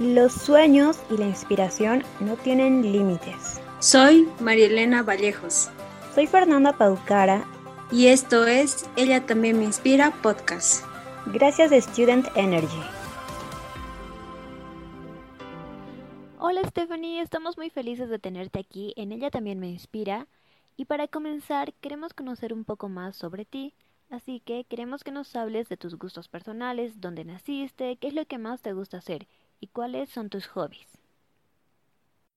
Los 0.00 0.32
sueños 0.32 0.98
y 1.08 1.16
la 1.16 1.26
inspiración 1.26 2.02
no 2.18 2.34
tienen 2.34 2.82
límites. 2.82 3.60
Soy 3.78 4.28
Marielena 4.40 5.04
Vallejos. 5.04 5.70
Soy 6.16 6.26
Fernanda 6.26 6.72
Paucara. 6.72 7.44
Y 7.92 8.08
esto 8.08 8.44
es 8.44 8.90
Ella 8.96 9.24
también 9.24 9.56
me 9.56 9.66
inspira 9.66 10.10
podcast. 10.20 10.84
Gracias 11.26 11.70
a 11.70 11.80
Student 11.80 12.26
Energy. 12.34 12.82
Hola 16.40 16.64
Stephanie, 16.64 17.20
estamos 17.20 17.56
muy 17.56 17.70
felices 17.70 18.08
de 18.08 18.18
tenerte 18.18 18.58
aquí 18.58 18.94
en 18.96 19.12
Ella 19.12 19.30
también 19.30 19.60
me 19.60 19.68
inspira. 19.68 20.26
Y 20.76 20.86
para 20.86 21.06
comenzar, 21.06 21.72
queremos 21.74 22.14
conocer 22.14 22.52
un 22.52 22.64
poco 22.64 22.88
más 22.88 23.14
sobre 23.14 23.44
ti. 23.44 23.74
Así 24.10 24.40
que 24.40 24.64
queremos 24.64 25.04
que 25.04 25.12
nos 25.12 25.36
hables 25.36 25.68
de 25.68 25.76
tus 25.76 25.96
gustos 25.96 26.26
personales, 26.26 27.00
dónde 27.00 27.24
naciste, 27.24 27.94
qué 27.94 28.08
es 28.08 28.14
lo 28.14 28.26
que 28.26 28.38
más 28.38 28.60
te 28.60 28.72
gusta 28.72 28.96
hacer 28.96 29.28
y 29.64 29.66
cuáles 29.68 30.10
son 30.10 30.28
tus 30.28 30.46
hobbies. 30.48 30.90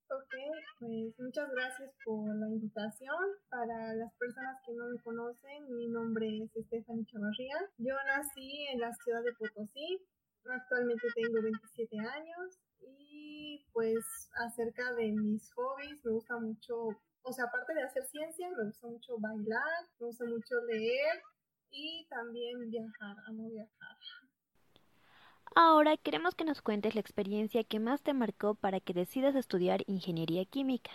Ok, 0.10 0.34
pues 0.80 1.20
muchas 1.20 1.52
gracias 1.52 1.92
por 2.06 2.34
la 2.34 2.48
invitación. 2.48 3.20
Para 3.50 3.94
las 3.96 4.14
personas 4.14 4.56
que 4.66 4.74
no 4.74 4.88
me 4.88 4.98
conocen, 5.02 5.76
mi 5.76 5.88
nombre 5.90 6.26
es 6.26 6.66
Stephanie 6.68 7.06
Chavarría. 7.06 7.60
Yo 7.80 7.96
nací 8.06 8.68
en 8.72 8.80
la 8.80 8.94
ciudad 9.04 9.22
de 9.24 9.34
Potosí. 9.34 10.00
Actualmente 10.46 11.06
tengo 11.16 11.42
27 11.42 12.00
años 12.00 12.60
y 12.80 13.66
pues 13.74 14.30
acerca 14.46 14.94
de 14.94 15.12
mis 15.12 15.52
hobbies, 15.56 16.06
me 16.06 16.14
gusta 16.14 16.40
mucho, 16.40 16.88
o 17.24 17.34
sea, 17.34 17.44
aparte 17.44 17.74
de 17.74 17.84
hacer 17.84 18.06
ciencia, 18.06 18.48
me 18.56 18.68
gusta 18.68 18.88
mucho 18.88 19.18
bailar, 19.20 19.84
me 20.00 20.06
gusta 20.08 20.24
mucho 20.24 20.56
leer 20.72 21.22
y 21.72 22.08
también 22.10 22.70
viajar, 22.70 23.18
amo 23.28 23.50
viajar. 23.50 23.98
Ahora 25.60 25.98
queremos 25.98 26.36
que 26.36 26.44
nos 26.44 26.62
cuentes 26.62 26.94
la 26.94 27.02
experiencia 27.02 27.64
que 27.64 27.80
más 27.80 28.04
te 28.04 28.14
marcó 28.14 28.54
para 28.54 28.80
que 28.80 28.94
decidas 28.94 29.34
estudiar 29.34 29.82
ingeniería 29.88 30.46
química. 30.46 30.92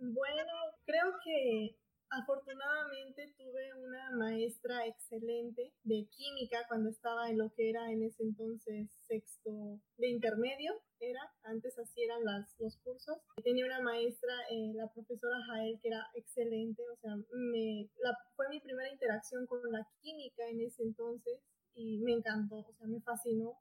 Bueno, 0.00 0.42
creo 0.84 1.14
que 1.24 1.78
afortunadamente 2.10 3.32
tuve 3.38 3.72
una 3.86 4.10
maestra 4.16 4.84
excelente 4.88 5.72
de 5.84 6.08
química 6.10 6.66
cuando 6.66 6.90
estaba 6.90 7.30
en 7.30 7.38
lo 7.38 7.52
que 7.54 7.70
era 7.70 7.88
en 7.92 8.02
ese 8.02 8.24
entonces 8.24 8.90
sexto 9.06 9.78
de 9.96 10.08
intermedio, 10.08 10.72
era, 10.98 11.20
antes 11.44 11.78
así 11.78 12.02
eran 12.02 12.24
las, 12.24 12.56
los 12.58 12.76
cursos. 12.78 13.18
Tenía 13.44 13.64
una 13.64 13.80
maestra, 13.80 14.34
eh, 14.50 14.72
la 14.74 14.92
profesora 14.92 15.36
Jael, 15.46 15.78
que 15.80 15.88
era 15.88 16.04
excelente, 16.14 16.82
o 16.92 16.96
sea, 16.96 17.14
me, 17.30 17.88
la, 18.02 18.18
fue 18.34 18.48
mi 18.48 18.58
primera 18.58 18.90
interacción 18.90 19.46
con 19.46 19.60
la 19.70 19.86
química 20.02 20.48
en 20.48 20.62
ese 20.62 20.82
entonces 20.82 21.38
y 21.74 21.98
me 21.98 22.12
encantó, 22.12 22.56
o 22.56 22.72
sea, 22.72 22.86
me 22.86 23.00
fascinó. 23.00 23.58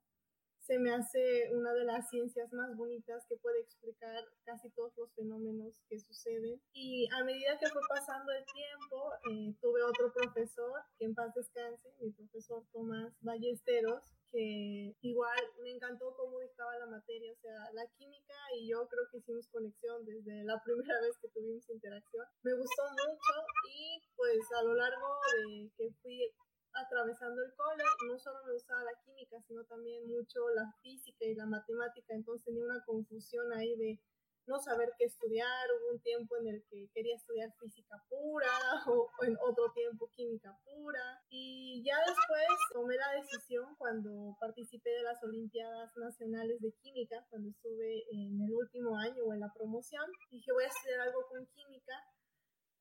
Se 0.59 0.79
me 0.79 0.93
hace 0.93 1.49
una 1.51 1.73
de 1.73 1.83
las 1.83 2.09
ciencias 2.09 2.53
más 2.53 2.73
bonitas 2.77 3.25
que 3.27 3.35
puede 3.35 3.59
explicar 3.59 4.23
casi 4.45 4.69
todos 4.69 4.93
los 4.95 5.13
fenómenos 5.13 5.81
que 5.89 5.99
suceden. 5.99 6.61
Y 6.71 7.05
a 7.11 7.21
medida 7.25 7.59
que 7.59 7.67
fue 7.67 7.81
pasando 7.89 8.31
el 8.31 8.45
tiempo, 8.45 9.11
eh, 9.29 9.55
tuve 9.59 9.83
otro 9.83 10.13
profesor, 10.13 10.81
que 10.97 11.03
en 11.03 11.15
paz 11.15 11.33
descanse, 11.35 11.93
mi 11.99 12.11
profesor 12.11 12.63
Tomás 12.71 13.13
Ballesteros, 13.19 14.15
que 14.33 14.95
igual 15.01 15.39
me 15.61 15.71
encantó 15.71 16.15
cómo 16.15 16.39
dictaba 16.39 16.77
la 16.79 16.87
materia, 16.87 17.31
o 17.31 17.35
sea, 17.35 17.69
la 17.73 17.85
química 17.97 18.33
y 18.57 18.67
yo 18.67 18.87
creo 18.87 19.03
que 19.11 19.17
hicimos 19.19 19.47
conexión 19.49 20.03
desde 20.05 20.43
la 20.43 20.59
primera 20.63 20.99
vez 21.01 21.17
que 21.21 21.27
tuvimos 21.27 21.69
interacción. 21.69 22.25
Me 22.41 22.53
gustó 22.55 22.83
mucho 22.89 23.33
y 23.69 24.01
pues 24.15 24.39
a 24.57 24.63
lo 24.63 24.73
largo 24.73 25.07
de 25.35 25.69
que 25.77 25.91
fui 26.01 26.33
atravesando 26.75 27.41
el 27.43 27.53
cole, 27.55 27.83
no 28.07 28.17
solo 28.19 28.39
me 28.45 28.53
gustaba 28.53 28.83
la 28.83 28.99
química, 29.05 29.41
sino 29.41 29.63
también 29.65 30.07
mucho 30.07 30.49
la 30.49 30.71
física 30.81 31.25
y 31.25 31.35
la 31.35 31.45
matemática, 31.45 32.13
entonces 32.13 32.45
tenía 32.45 32.63
una 32.63 32.83
confusión 32.85 33.51
ahí 33.53 33.75
de 33.75 33.99
no 34.45 34.59
saber 34.59 34.91
qué 34.97 35.05
estudiar, 35.05 35.67
hubo 35.71 35.93
un 35.93 36.01
tiempo 36.01 36.35
en 36.37 36.47
el 36.47 36.63
que 36.69 36.89
quería 36.93 37.15
estudiar 37.15 37.49
física 37.59 38.03
pura 38.09 38.51
o, 38.87 39.09
en 39.21 39.37
otro 39.41 39.71
tiempo 39.73 40.09
química 40.15 40.57
pura 40.65 41.21
y 41.29 41.81
ya 41.85 41.97
después 41.99 42.47
tomé 42.73 42.95
la 42.95 43.11
decisión 43.13 43.75
cuando 43.77 44.35
participé 44.39 44.89
de 44.89 45.03
las 45.03 45.23
Olimpiadas 45.23 45.95
Nacionales 45.95 46.59
de 46.59 46.73
Química, 46.81 47.25
cuando 47.29 47.49
estuve 47.49 48.03
en 48.11 48.41
el 48.41 48.53
último 48.53 48.97
año 48.97 49.23
o 49.23 49.33
en 49.33 49.39
la 49.39 49.53
promoción, 49.53 50.05
dije 50.29 50.51
voy 50.51 50.65
a 50.65 50.67
estudiar 50.67 51.01
algo 51.01 51.25
con 51.29 51.45
química 51.47 51.93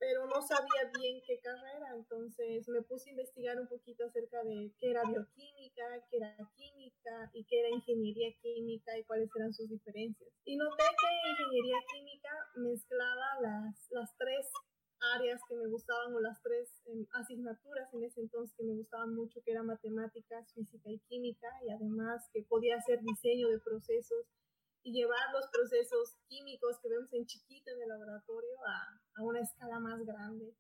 pero 0.03 0.27
no 0.27 0.43
sabía 0.43 0.91
bien 0.99 1.23
qué 1.25 1.39
carrera, 1.39 1.95
entonces 1.95 2.69
me 2.69 2.83
puse 2.83 3.09
a 3.09 3.13
investigar 3.13 3.57
un 3.61 3.69
poquito 3.69 4.05
acerca 4.05 4.43
de 4.43 4.75
qué 4.81 4.91
era 4.91 5.05
bioquímica, 5.05 5.85
qué 6.11 6.17
era 6.17 6.37
química 6.57 7.31
y 7.33 7.45
qué 7.45 7.61
era 7.61 7.69
ingeniería 7.69 8.35
química 8.43 8.99
y 8.99 9.05
cuáles 9.05 9.31
eran 9.37 9.55
sus 9.55 9.71
diferencias. 9.71 10.29
Y 10.45 10.57
noté 10.57 10.83
que 10.83 11.31
ingeniería 11.31 11.79
química 11.95 12.31
mezclaba 12.57 13.41
las, 13.43 13.87
las 13.91 14.11
tres 14.19 14.51
áreas 15.15 15.41
que 15.49 15.55
me 15.55 15.69
gustaban 15.69 16.13
o 16.13 16.19
las 16.19 16.43
tres 16.43 16.83
em, 16.87 17.07
asignaturas 17.13 17.95
en 17.95 18.03
ese 18.03 18.23
entonces 18.23 18.57
que 18.57 18.65
me 18.65 18.75
gustaban 18.75 19.15
mucho, 19.15 19.41
que 19.45 19.53
eran 19.53 19.67
matemáticas, 19.67 20.53
física 20.53 20.91
y 20.91 20.99
química, 21.07 21.47
y 21.65 21.71
además 21.71 22.29
que 22.33 22.43
podía 22.43 22.75
hacer 22.75 22.99
diseño 23.03 23.49
de 23.51 23.61
procesos 23.61 24.27
y 24.83 24.93
llevar 24.93 25.31
los 25.33 25.47
procesos 25.47 26.17
químicos 26.27 26.81
que 26.83 26.89
vemos 26.89 27.13
en 27.13 27.25
chiquito 27.25 27.71
en 27.71 27.83
el 27.83 27.89
laboratorio 27.89 28.51
a, 28.67 29.01
a 29.17 29.23
una 29.23 29.41
escala 29.41 29.79
más 29.79 30.05
grande. 30.05 30.55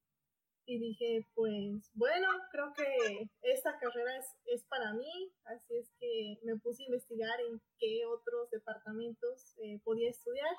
Y 0.64 0.78
dije, 0.78 1.26
pues 1.34 1.90
bueno, 1.94 2.28
creo 2.52 2.72
que 2.72 3.28
esta 3.42 3.78
carrera 3.78 4.16
es, 4.16 4.26
es, 4.46 4.64
para 4.64 4.94
mí, 4.94 5.32
así 5.44 5.76
es 5.76 5.90
que 5.98 6.38
me 6.44 6.56
puse 6.56 6.84
a 6.84 6.86
investigar 6.86 7.40
en 7.40 7.60
qué 7.78 8.06
otros 8.06 8.48
departamentos 8.50 9.54
eh, 9.58 9.80
podía 9.82 10.10
estudiar. 10.10 10.54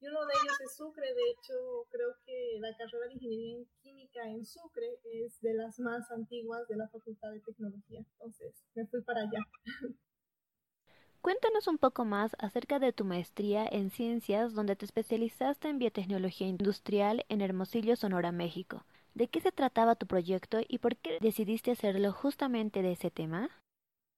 Y 0.00 0.08
uno 0.08 0.24
de 0.24 0.32
ellos 0.32 0.60
es 0.64 0.76
Sucre, 0.76 1.12
de 1.12 1.30
hecho 1.30 1.86
creo 1.90 2.14
que 2.24 2.58
la 2.60 2.74
carrera 2.76 3.06
de 3.06 3.14
Ingeniería 3.14 3.66
Química 3.82 4.22
en 4.30 4.46
Sucre 4.46 4.98
es 5.04 5.38
de 5.40 5.52
las 5.52 5.78
más 5.78 6.10
antiguas 6.10 6.66
de 6.68 6.76
la 6.76 6.88
Facultad 6.88 7.32
de 7.32 7.40
Tecnología. 7.40 8.00
Entonces 8.12 8.54
me 8.74 8.86
fui 8.86 9.02
para 9.02 9.22
allá. 9.22 9.40
Cuéntanos 11.22 11.68
un 11.68 11.76
poco 11.76 12.06
más 12.06 12.34
acerca 12.38 12.78
de 12.78 12.94
tu 12.94 13.04
maestría 13.04 13.66
en 13.70 13.90
ciencias 13.90 14.54
donde 14.54 14.74
te 14.74 14.86
especializaste 14.86 15.68
en 15.68 15.78
biotecnología 15.78 16.46
industrial 16.46 17.26
en 17.28 17.42
Hermosillo, 17.42 17.94
Sonora, 17.94 18.32
México. 18.32 18.86
¿De 19.12 19.28
qué 19.28 19.40
se 19.42 19.52
trataba 19.52 19.96
tu 19.96 20.06
proyecto 20.06 20.60
y 20.66 20.78
por 20.78 20.96
qué 20.96 21.18
decidiste 21.20 21.72
hacerlo 21.72 22.12
justamente 22.12 22.80
de 22.80 22.92
ese 22.92 23.10
tema? 23.10 23.50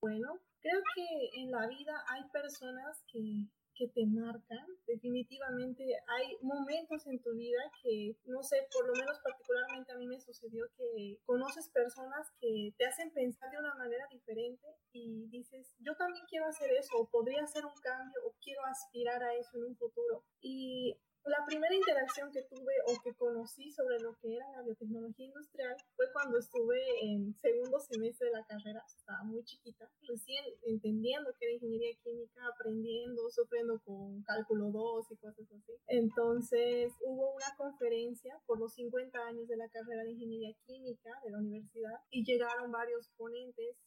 Bueno, 0.01 0.39
creo 0.61 0.81
que 0.95 1.41
en 1.41 1.51
la 1.51 1.67
vida 1.67 2.05
hay 2.07 2.23
personas 2.29 3.03
que 3.11 3.47
que 3.75 3.87
te 3.87 4.05
marcan. 4.05 4.65
Definitivamente 4.87 5.83
hay 6.07 6.37
momentos 6.41 7.05
en 7.07 7.21
tu 7.21 7.33
vida 7.33 7.59
que, 7.81 8.15
no 8.25 8.43
sé, 8.43 8.67
por 8.71 8.87
lo 8.87 8.93
menos 8.93 9.19
particularmente 9.19 9.91
a 9.91 9.97
mí 9.97 10.07
me 10.07 10.19
sucedió 10.19 10.65
que 10.77 11.19
conoces 11.25 11.69
personas 11.69 12.31
que 12.39 12.73
te 12.77 12.85
hacen 12.85 13.11
pensar 13.11 13.51
de 13.51 13.59
una 13.59 13.75
manera 13.75 14.05
diferente 14.11 14.67
y 14.91 15.27
dices, 15.29 15.75
yo 15.79 15.95
también 15.95 16.25
quiero 16.27 16.45
hacer 16.45 16.71
eso, 16.71 16.97
o 16.97 17.09
podría 17.09 17.43
hacer 17.43 17.65
un 17.65 17.75
cambio, 17.81 18.21
o 18.25 18.35
quiero 18.41 18.63
aspirar 18.65 19.23
a 19.23 19.33
eso 19.35 19.57
en 19.57 19.65
un 19.65 19.75
futuro. 19.75 20.23
Y 20.41 20.97
la 21.25 21.45
primera 21.45 21.73
interacción 21.73 22.31
que 22.31 22.43
tuve 22.43 22.73
o 22.87 23.01
que 23.01 23.13
conocí 23.13 23.71
sobre 23.71 23.99
lo 23.99 24.17
que 24.19 24.35
era 24.35 24.49
la 24.51 24.61
biotecnología 24.61 25.27
industrial 25.27 25.75
fue 25.95 26.11
cuando 26.11 26.37
estuve 26.37 26.79
en 27.01 27.33
segundo 27.35 27.79
semestre 27.79 28.27
de 28.27 28.33
la 28.33 28.45
carrera, 28.45 28.83
estaba 28.85 29.23
muy 29.23 29.43
chiquita, 29.43 29.89
recién 30.01 30.43
entendiendo 30.63 31.33
que 31.39 31.45
era 31.45 31.53
ingeniería 31.55 31.95
química, 32.03 32.45
aprendiendo, 32.47 33.29
sufriendo 33.29 33.79
con 33.85 34.21
cálculo 34.23 34.69
2 34.71 35.11
y 35.11 35.17
cosas 35.17 35.51
así. 35.51 35.73
Entonces 35.87 36.93
hubo 37.01 37.33
una 37.33 37.55
conferencia 37.57 38.37
por 38.45 38.59
los 38.59 38.73
50 38.73 39.17
años 39.19 39.47
de 39.47 39.57
la 39.57 39.69
carrera 39.69 40.03
de 40.03 40.11
ingeniería 40.11 40.55
química 40.65 41.11
de 41.23 41.31
la 41.31 41.37
universidad 41.37 42.01
y 42.09 42.25
llegaron 42.25 42.71
varios 42.71 43.09
ponentes 43.17 43.77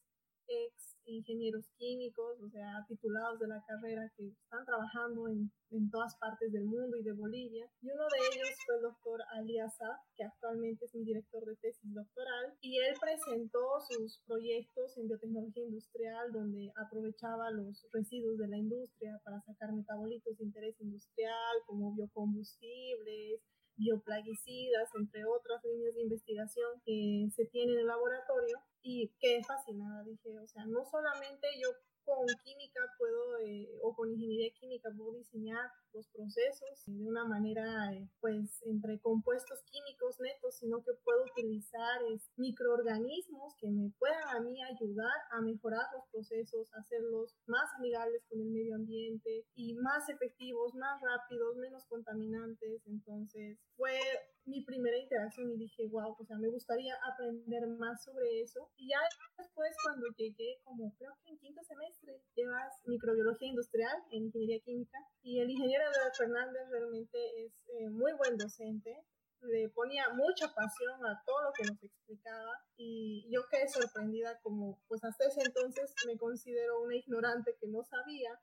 ex 0.49 0.97
ingenieros 1.07 1.65
químicos, 1.79 2.41
o 2.43 2.49
sea, 2.51 2.85
titulados 2.89 3.39
de 3.39 3.49
la 3.49 3.63
carrera 3.67 4.11
que 4.17 4.27
están 4.27 4.65
trabajando 4.65 5.29
en, 5.29 5.51
en, 5.71 5.91
todas 5.91 6.17
partes 6.17 6.53
del 6.53 6.65
mundo 6.65 6.97
y 6.97 7.03
de 7.03 7.13
Bolivia. 7.13 7.71
Y 7.81 7.91
uno 7.91 8.05
de 8.11 8.19
ellos 8.35 8.51
fue 8.67 8.77
el 8.77 8.83
doctor 8.83 9.21
Ali 9.33 9.59
Assad, 9.59 9.97
que 10.17 10.25
actualmente 10.25 10.85
es 10.85 10.95
mi 10.95 11.05
director 11.05 11.45
de 11.45 11.57
tesis 11.57 11.95
doctoral, 11.95 12.55
y 12.61 12.79
él 12.79 12.95
presentó 13.01 13.81
sus 13.89 14.21
proyectos 14.27 14.99
en 14.99 15.09
biotecnología 15.09 15.65
industrial, 15.65 16.33
donde 16.33 16.73
aprovechaba 16.77 17.51
los 17.51 17.87
residuos 17.93 18.39
de 18.39 18.49
la 18.49 18.59
industria 18.59 19.21
para 19.25 19.41
sacar 19.43 19.73
metabolitos 19.73 20.37
de 20.39 20.45
interés 20.45 20.81
industrial, 20.81 21.57
como 21.67 21.95
biocombustibles, 21.95 23.41
bioplaguicidas, 23.77 24.89
entre 24.95 25.25
otras 25.25 25.63
líneas 25.65 25.95
de 25.95 26.03
investigación 26.03 26.81
que 26.85 27.29
se 27.35 27.45
tienen 27.47 27.75
en 27.75 27.81
el 27.81 27.87
laboratorio 27.87 28.59
y 28.87 29.13
quedé 29.19 29.43
fascinada. 29.43 30.05
Dije, 30.05 30.39
o 30.39 30.47
sea, 30.47 30.65
no 30.67 30.85
solamente 30.85 31.49
yo 31.61 31.69
con 32.05 32.25
química 32.45 32.81
puedo, 32.99 33.39
eh, 33.41 33.69
o 33.83 33.93
con 33.95 34.09
ingeniería 34.13 34.53
química 34.55 34.91
puedo 34.97 35.13
diseñar 35.15 35.69
los 35.93 36.07
procesos 36.09 36.85
de 36.87 37.05
una 37.05 37.25
manera, 37.25 37.93
eh, 37.93 38.09
pues, 38.21 38.63
entre 38.63 39.01
compuestos 39.01 39.65
químicos 39.65 40.21
netos, 40.21 40.46
sino 40.51 40.83
que 40.83 40.93
puedo 41.05 41.25
utilizar 41.25 42.01
microorganismos 42.37 43.55
que 43.61 43.71
me 43.71 43.91
puedan 43.99 44.29
a 44.29 44.41
mí 44.41 44.63
ayudar 44.63 45.17
a 45.31 45.41
mejorar 45.41 45.87
los 45.93 46.07
procesos, 46.11 46.73
hacerlos 46.75 47.37
más 47.47 47.69
amigables 47.79 48.25
con 48.29 48.41
el 48.41 48.51
medio 48.51 48.75
ambiente 48.77 49.47
y 49.55 49.75
más 49.75 50.09
efectivos, 50.09 50.75
más 50.75 51.01
rápidos, 51.01 51.57
menos 51.57 51.85
contaminantes. 51.87 52.83
Entonces, 52.87 53.59
fue 53.77 53.99
mi 54.47 54.63
primera 54.65 54.97
interacción 54.97 55.51
y 55.51 55.59
dije, 55.59 55.87
wow, 55.91 56.17
o 56.19 56.25
sea, 56.25 56.39
me 56.39 56.49
gustaría 56.49 56.95
aprender 57.13 57.67
más 57.79 58.05
sobre 58.05 58.41
eso. 58.41 58.71
Y 58.77 58.89
ya 58.89 58.99
después, 59.37 59.77
cuando 59.83 60.07
llegué, 60.17 60.61
como 60.63 60.95
creo 60.97 61.13
que 61.23 61.31
en 61.31 61.39
quinto 61.39 61.63
semestre, 61.65 62.23
llevas 62.35 62.73
microbiología 62.87 63.49
industrial 63.49 63.97
en 64.13 64.27
ingeniería 64.27 64.61
química 64.61 64.99
y 65.23 65.41
el 65.41 65.51
ingeniero 65.51 65.85
Eduardo 65.85 66.15
Fernández 66.17 66.63
realmente 66.71 67.19
es 67.45 67.53
eh, 67.69 67.91
muy 67.91 68.13
buen 68.13 68.37
docente. 68.37 69.05
Le 69.41 69.69
ponía 69.69 70.09
mucha 70.11 70.53
pasión 70.55 71.05
a 71.07 71.23
todo 71.25 71.43
lo 71.43 71.53
que 71.53 71.65
nos 71.65 71.83
explicaba 71.83 72.59
y 72.77 73.29
yo 73.31 73.47
quedé 73.51 73.69
sorprendida 73.69 74.39
como 74.41 74.81
pues 74.89 75.05
hasta 75.05 75.27
ese 75.27 75.43
entonces 75.45 75.95
me 76.07 76.17
considero 76.17 76.83
una 76.83 76.97
ignorante 76.97 77.57
que 77.61 77.69
no 77.69 77.85
sabía 77.85 78.41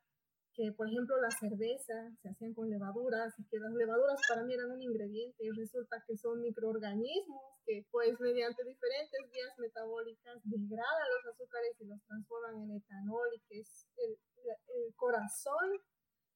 que 0.54 0.72
por 0.72 0.88
ejemplo 0.88 1.20
la 1.20 1.32
cerveza 1.32 1.94
se 2.22 2.30
hacían 2.30 2.54
con 2.54 2.70
levaduras 2.70 3.34
y 3.40 3.46
que 3.46 3.58
las 3.58 3.74
levaduras 3.74 4.20
para 4.30 4.44
mí 4.44 4.54
eran 4.54 4.72
un 4.72 4.82
ingrediente 4.82 5.44
y 5.44 5.50
resulta 5.50 6.04
que 6.08 6.16
son 6.16 6.42
microorganismos 6.42 7.42
que 7.66 7.86
pues 7.92 8.20
mediante 8.20 8.64
diferentes 8.64 9.20
vías 9.32 9.58
metabólicas 9.58 10.40
degradan 10.44 11.10
los 11.16 11.34
azúcares 11.34 11.76
y 11.80 11.86
los 11.86 12.02
transforman 12.04 12.62
en 12.62 12.78
etanol 12.78 13.28
y 13.36 13.40
que 13.48 13.60
es 13.60 13.88
el, 13.98 14.18
el 14.46 14.96
corazón 14.96 15.82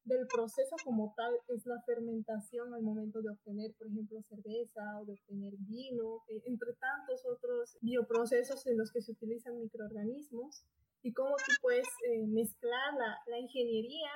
del 0.08 0.26
proceso 0.28 0.76
como 0.84 1.14
tal 1.16 1.34
es 1.50 1.66
la 1.66 1.82
fermentación 1.86 2.74
al 2.74 2.82
momento 2.82 3.22
de 3.22 3.30
obtener, 3.30 3.74
por 3.78 3.88
ejemplo, 3.88 4.22
cerveza 4.24 4.82
o 5.02 5.06
de 5.06 5.14
obtener 5.14 5.54
vino, 5.60 6.24
eh, 6.30 6.42
entre 6.46 6.74
tantos 6.80 7.26
otros 7.26 7.78
bioprocesos 7.82 8.66
en 8.68 8.78
los 8.78 8.92
que 8.92 9.02
se 9.02 9.12
utilizan 9.12 9.60
microorganismos 9.60 10.64
y 11.04 11.14
cómo 11.14 11.36
tú 11.36 11.54
puedes 11.62 11.88
eh, 12.10 12.26
mezclar 12.26 12.94
la, 12.94 13.20
la, 13.28 13.40
ingeniería 13.40 14.10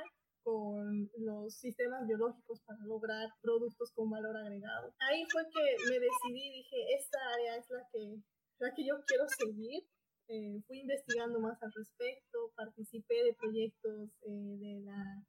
con 0.44 1.12
los 1.18 1.56
sistemas 1.56 2.08
biológicos 2.08 2.62
para 2.62 2.80
lograr 2.86 3.30
productos 3.42 3.92
con 3.94 4.10
valor 4.10 4.36
agregado. 4.38 4.94
Ahí 5.00 5.26
fue 5.30 5.44
que 5.44 5.92
me 5.92 6.00
decidí, 6.00 6.52
dije, 6.52 6.78
esta 6.98 7.20
área 7.36 7.58
es 7.58 7.70
la 7.70 7.86
que, 7.92 8.16
la 8.60 8.74
que 8.74 8.86
yo 8.86 8.96
quiero 9.06 9.26
seguir. 9.28 9.84
Eh, 10.30 10.62
fui 10.66 10.80
investigando 10.80 11.42
más 11.42 11.62
al 11.62 11.74
respecto, 11.74 12.54
participé 12.56 13.16
de 13.26 13.34
proyectos 13.34 14.18
de 14.22 14.80
la 14.86 15.26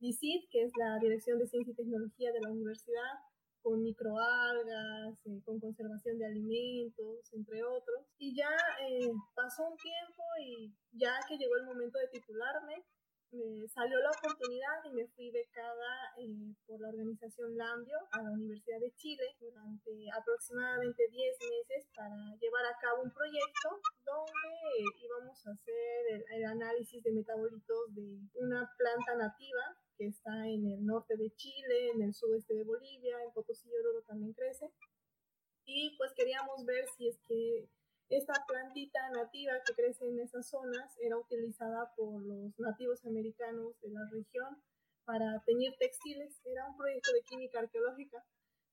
DICIT, 0.00 0.48
que 0.50 0.62
es 0.62 0.72
la 0.78 0.98
Dirección 0.98 1.38
de 1.38 1.46
Ciencia 1.46 1.72
y 1.72 1.76
Tecnología 1.76 2.32
de 2.32 2.40
la 2.40 2.50
universidad, 2.50 3.20
con 3.62 3.82
microalgas, 3.82 5.18
eh, 5.26 5.42
con 5.44 5.58
conservación 5.58 6.18
de 6.18 6.26
alimentos, 6.26 7.32
entre 7.32 7.64
otros. 7.64 8.06
Y 8.18 8.36
ya 8.36 8.50
eh, 8.86 9.10
pasó 9.34 9.66
un 9.66 9.76
tiempo 9.76 10.22
y 10.40 10.72
ya 10.92 11.18
que 11.28 11.36
llegó 11.36 11.56
el 11.56 11.66
momento 11.66 11.98
de 11.98 12.08
titularme, 12.08 12.84
me 13.32 13.68
salió 13.68 13.98
la 13.98 14.10
oportunidad 14.10 14.84
y 14.84 14.90
me 14.90 15.06
fui 15.08 15.30
becada 15.30 16.14
eh, 16.18 16.54
por 16.66 16.80
la 16.80 16.88
organización 16.88 17.56
Lambio 17.56 17.98
a 18.12 18.22
la 18.22 18.30
Universidad 18.30 18.80
de 18.80 18.94
Chile 18.94 19.36
durante 19.40 19.90
aproximadamente 20.14 21.08
10 21.10 21.36
meses 21.40 21.88
para 21.94 22.14
llevar 22.40 22.64
a 22.66 22.78
cabo 22.80 23.02
un 23.02 23.10
proyecto 23.10 23.68
donde 24.04 24.84
íbamos 25.02 25.46
a 25.46 25.50
hacer 25.50 26.24
el, 26.30 26.44
análisis 26.44 27.02
de 27.02 27.12
metabolitos 27.12 27.94
de 27.94 28.20
una 28.34 28.70
planta 28.78 29.16
nativa 29.16 29.76
que 29.98 30.06
está 30.06 30.46
en 30.46 30.66
el 30.70 30.84
norte 30.84 31.16
de 31.16 31.30
Chile, 31.34 31.90
en 31.94 32.02
el 32.02 32.14
sudeste 32.14 32.54
de 32.54 32.64
Bolivia, 32.64 33.22
en 33.24 33.32
Potosí 33.32 33.68
Oruro 33.74 34.02
también 34.02 34.32
crece. 34.34 34.70
Y 35.64 35.96
pues 35.96 36.12
queríamos 36.14 36.64
ver 36.64 36.84
si 36.96 37.08
es 37.08 37.18
que 37.26 37.68
esta 38.08 38.34
plantita 38.46 39.00
nativa 39.10 39.52
que 39.66 39.74
crece 39.74 40.08
en 40.08 40.20
esas 40.20 40.48
zonas 40.48 40.96
era 41.00 41.16
utilizada 41.18 41.92
por 41.96 42.22
los 42.22 42.58
nativos 42.58 43.04
americanos 43.04 43.78
de 43.80 43.90
la 43.90 44.08
región 44.10 44.62
para 45.04 45.42
teñir 45.44 45.74
textiles. 45.78 46.40
Era 46.44 46.66
un 46.68 46.76
proyecto 46.76 47.12
de 47.12 47.22
química 47.22 47.60
arqueológica 47.60 48.24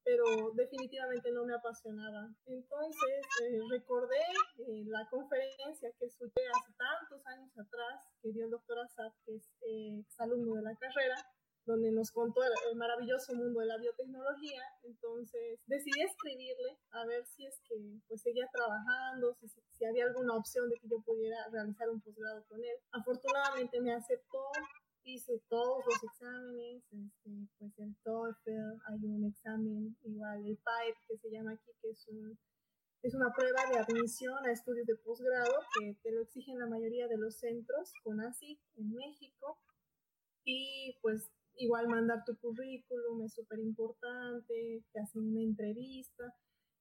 pero 0.03 0.51
definitivamente 0.53 1.31
no 1.31 1.45
me 1.45 1.55
apasionaba. 1.55 2.29
Entonces 2.45 3.21
eh, 3.43 3.59
recordé 3.71 4.19
eh, 4.59 4.83
la 4.87 5.07
conferencia 5.09 5.89
que 5.97 6.05
escuché 6.05 6.41
hace 6.47 6.73
tantos 6.77 7.25
años 7.27 7.51
atrás, 7.57 8.05
que 8.21 8.31
dio 8.31 8.45
el 8.45 8.51
doctor 8.51 8.79
Assad, 8.79 9.11
que 9.25 9.35
es 9.35 9.49
eh, 9.61 9.99
exalumno 10.01 10.55
de 10.55 10.63
la 10.63 10.75
carrera, 10.75 11.15
donde 11.65 11.91
nos 11.91 12.11
contó 12.11 12.41
el, 12.43 12.75
maravilloso 12.75 13.33
mundo 13.35 13.59
de 13.59 13.67
la 13.67 13.77
biotecnología. 13.77 14.61
Entonces 14.83 15.59
decidí 15.67 16.01
escribirle 16.01 16.77
a 16.91 17.05
ver 17.05 17.25
si 17.25 17.45
es 17.45 17.59
que 17.67 17.75
pues 18.07 18.21
seguía 18.21 18.47
trabajando, 18.51 19.35
si, 19.39 19.47
si 19.71 19.85
había 19.85 20.05
alguna 20.05 20.35
opción 20.35 20.69
de 20.69 20.77
que 20.77 20.87
yo 20.87 21.01
pudiera 21.01 21.37
realizar 21.51 21.89
un 21.89 22.01
posgrado 22.01 22.43
con 22.47 22.59
él. 22.59 22.77
Afortunadamente 22.91 23.79
me 23.81 23.93
aceptó 23.93 24.39
hice 25.05 25.41
todos 25.49 25.83
los 25.85 26.03
exámenes, 26.03 26.83
este, 26.91 27.47
pues 27.57 27.77
el 27.79 27.95
TOEFL, 28.03 28.79
hay 28.87 29.05
un 29.05 29.25
examen 29.25 29.97
igual, 30.03 30.45
el 30.45 30.57
PIPE 30.57 30.99
que 31.07 31.17
se 31.17 31.29
llama 31.29 31.51
aquí, 31.51 31.71
que 31.81 31.89
es, 31.89 32.07
un, 32.07 32.37
es 33.01 33.13
una 33.13 33.33
prueba 33.33 33.65
de 33.69 33.79
admisión 33.79 34.45
a 34.45 34.51
estudios 34.51 34.87
de 34.87 34.95
posgrado 34.95 35.53
que 35.77 35.95
te 36.01 36.11
lo 36.11 36.21
exigen 36.21 36.59
la 36.59 36.67
mayoría 36.67 37.07
de 37.07 37.17
los 37.17 37.35
centros 37.35 37.91
con 38.03 38.21
ASIC 38.21 38.59
en 38.77 38.93
México. 38.93 39.57
Y 40.45 40.97
pues 41.01 41.31
igual 41.55 41.87
mandar 41.87 42.23
tu 42.25 42.37
currículum 42.37 43.23
es 43.23 43.33
súper 43.33 43.59
importante, 43.59 44.83
te 44.91 44.99
hacen 44.99 45.23
una 45.23 45.41
entrevista. 45.41 46.23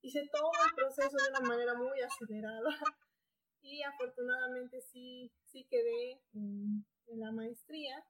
Hice 0.01 0.27
todo 0.31 0.51
el 0.67 0.75
proceso 0.75 1.15
de 1.15 1.29
una 1.29 1.47
manera 1.47 1.73
muy 1.75 1.99
acelerada 2.01 2.69
y 3.61 3.81
afortunadamente 3.83 4.81
sí, 4.81 5.31
sí 5.45 5.65
quedé 5.69 6.21
en, 6.33 6.85
en 7.07 7.19
la 7.19 7.31
maestría 7.31 8.03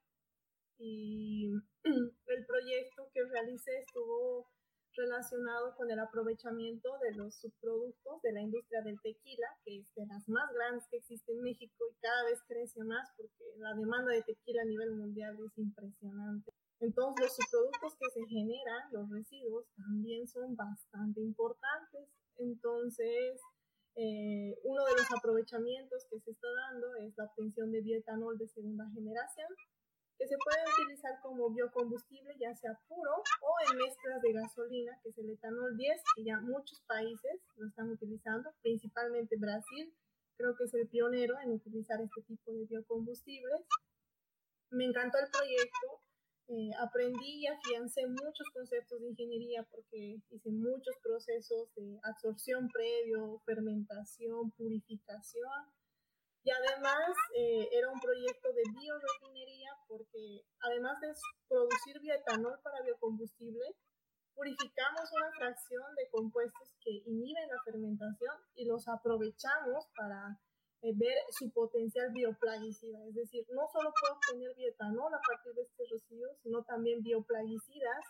y 0.79 1.51
el 1.83 2.45
proyecto 2.45 3.09
que 3.13 3.23
realicé 3.25 3.71
estuvo 3.79 4.47
relacionado 4.95 5.75
con 5.75 5.89
el 5.89 5.99
aprovechamiento 5.99 6.97
de 6.99 7.15
los 7.15 7.35
subproductos 7.35 8.21
de 8.21 8.33
la 8.33 8.41
industria 8.41 8.81
del 8.81 8.99
tequila, 9.01 9.47
que 9.65 9.79
es 9.79 9.93
de 9.95 10.05
las 10.05 10.27
más 10.29 10.51
grandes 10.53 10.87
que 10.89 10.97
existe 10.97 11.31
en 11.31 11.41
México 11.41 11.85
y 11.91 11.99
cada 12.01 12.23
vez 12.25 12.39
crece 12.47 12.83
más 12.83 13.09
porque 13.17 13.43
la 13.57 13.73
demanda 13.73 14.11
de 14.11 14.23
tequila 14.23 14.61
a 14.61 14.65
nivel 14.65 14.91
mundial 14.91 15.37
es 15.45 15.57
impresionante. 15.57 16.51
Entonces 16.79 17.25
los 17.25 17.35
subproductos 17.35 17.95
que 17.99 18.09
se 18.11 18.25
generan, 18.27 18.91
los 18.91 19.09
residuos, 19.09 19.65
también 19.75 20.27
son 20.27 20.55
bastante 20.55 21.21
importantes. 21.21 22.09
Entonces, 22.37 23.39
eh, 23.95 24.57
uno 24.63 24.83
de 24.85 24.91
los 24.93 25.11
aprovechamientos 25.15 26.05
que 26.09 26.19
se 26.19 26.31
está 26.31 26.47
dando 26.69 26.95
es 26.95 27.13
la 27.15 27.25
obtención 27.25 27.71
de 27.71 27.81
bioetanol 27.81 28.37
de 28.37 28.47
segunda 28.47 28.89
generación, 28.93 29.47
que 30.23 30.29
se 30.29 30.37
puede 30.37 30.63
utilizar 30.79 31.19
como 31.21 31.49
biocombustible, 31.49 32.33
ya 32.39 32.55
sea 32.55 32.79
puro 32.87 33.11
o 33.11 33.51
en 33.67 33.77
mezclas 33.77 34.21
de 34.21 34.31
gasolina, 34.31 34.97
que 35.03 35.09
es 35.09 35.17
el 35.17 35.31
etanol 35.31 35.75
10, 35.75 36.01
que 36.15 36.23
ya 36.23 36.39
muchos 36.39 36.81
países 36.87 37.41
lo 37.57 37.67
están 37.67 37.91
utilizando, 37.91 38.49
principalmente 38.61 39.35
Brasil, 39.37 39.93
creo 40.37 40.55
que 40.55 40.63
es 40.63 40.73
el 40.75 40.87
pionero 40.87 41.35
en 41.43 41.51
utilizar 41.51 41.99
este 41.99 42.21
tipo 42.21 42.53
de 42.53 42.65
biocombustibles. 42.65 43.67
Me 44.71 44.85
encantó 44.85 45.17
el 45.19 45.29
proyecto, 45.29 46.01
eh, 46.47 46.71
aprendí 46.79 47.43
y 47.43 47.47
afiancé 47.47 48.07
muchos 48.07 48.47
conceptos 48.53 49.01
de 49.01 49.09
ingeniería 49.09 49.67
porque 49.69 50.21
hice 50.29 50.51
muchos 50.51 50.95
procesos 51.03 51.67
de 51.75 51.99
absorción 52.01 52.69
previo, 52.69 53.41
fermentación, 53.45 54.51
purificación 54.51 55.51
y 56.43 56.51
además 56.51 57.15
eh, 57.35 57.69
era 57.71 57.89
un 57.89 57.99
proyecto 57.99 58.51
de 58.51 58.63
biorefinería 58.75 59.71
porque 59.87 60.43
además 60.59 60.99
de 60.99 61.13
producir 61.47 61.99
bioetanol 62.01 62.59
para 62.61 62.83
biocombustible, 62.83 63.63
purificamos 64.35 65.09
una 65.13 65.31
fracción 65.37 65.95
de 65.95 66.09
compuestos 66.09 66.75
que 66.83 66.91
inhiben 67.05 67.47
la 67.47 67.63
fermentación 67.63 68.35
y 68.55 68.65
los 68.65 68.87
aprovechamos 68.89 69.87
para 69.95 70.37
eh, 70.81 70.91
ver 70.95 71.15
su 71.31 71.49
potencial 71.51 72.11
bioplaguicida. 72.11 73.07
Es 73.07 73.15
decir, 73.15 73.45
no 73.49 73.63
solo 73.71 73.93
puedo 73.95 74.15
obtener 74.15 74.53
bioetanol 74.55 75.13
a 75.13 75.21
partir 75.25 75.53
de 75.53 75.61
este 75.61 75.83
residuo, 75.89 76.35
sino 76.43 76.63
también 76.63 77.01
bioplaguicidas 77.01 78.03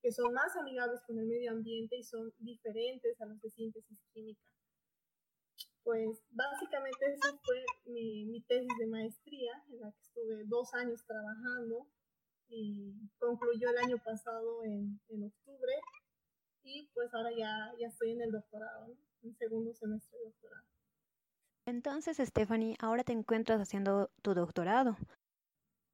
que 0.00 0.12
son 0.12 0.32
más 0.34 0.54
amigables 0.56 1.00
con 1.06 1.18
el 1.18 1.26
medio 1.26 1.50
ambiente 1.50 1.96
y 1.96 2.02
son 2.04 2.32
diferentes 2.38 3.20
a 3.20 3.26
los 3.26 3.40
de 3.40 3.50
síntesis 3.50 3.98
química 4.12 4.42
pues 5.82 6.22
básicamente 6.30 7.12
esa 7.12 7.36
fue 7.44 7.64
mi, 7.86 8.24
mi, 8.26 8.40
tesis 8.42 8.76
de 8.78 8.86
maestría, 8.86 9.52
en 9.70 9.80
la 9.80 9.90
que 9.90 10.00
estuve 10.00 10.44
dos 10.46 10.72
años 10.74 11.04
trabajando 11.06 11.88
y 12.48 12.94
concluyó 13.18 13.70
el 13.70 13.78
año 13.78 13.98
pasado 14.04 14.62
en, 14.64 15.00
en 15.08 15.24
octubre 15.24 15.72
y 16.64 16.88
pues 16.94 17.12
ahora 17.14 17.30
ya, 17.36 17.72
ya 17.78 17.88
estoy 17.88 18.12
en 18.12 18.22
el 18.22 18.30
doctorado, 18.30 18.96
en 19.22 19.36
segundo 19.36 19.74
semestre 19.74 20.18
de 20.18 20.24
doctorado. 20.24 20.66
Entonces, 21.66 22.16
Stephanie, 22.18 22.76
ahora 22.80 23.04
te 23.04 23.12
encuentras 23.12 23.60
haciendo 23.60 24.10
tu 24.22 24.34
doctorado. 24.34 24.96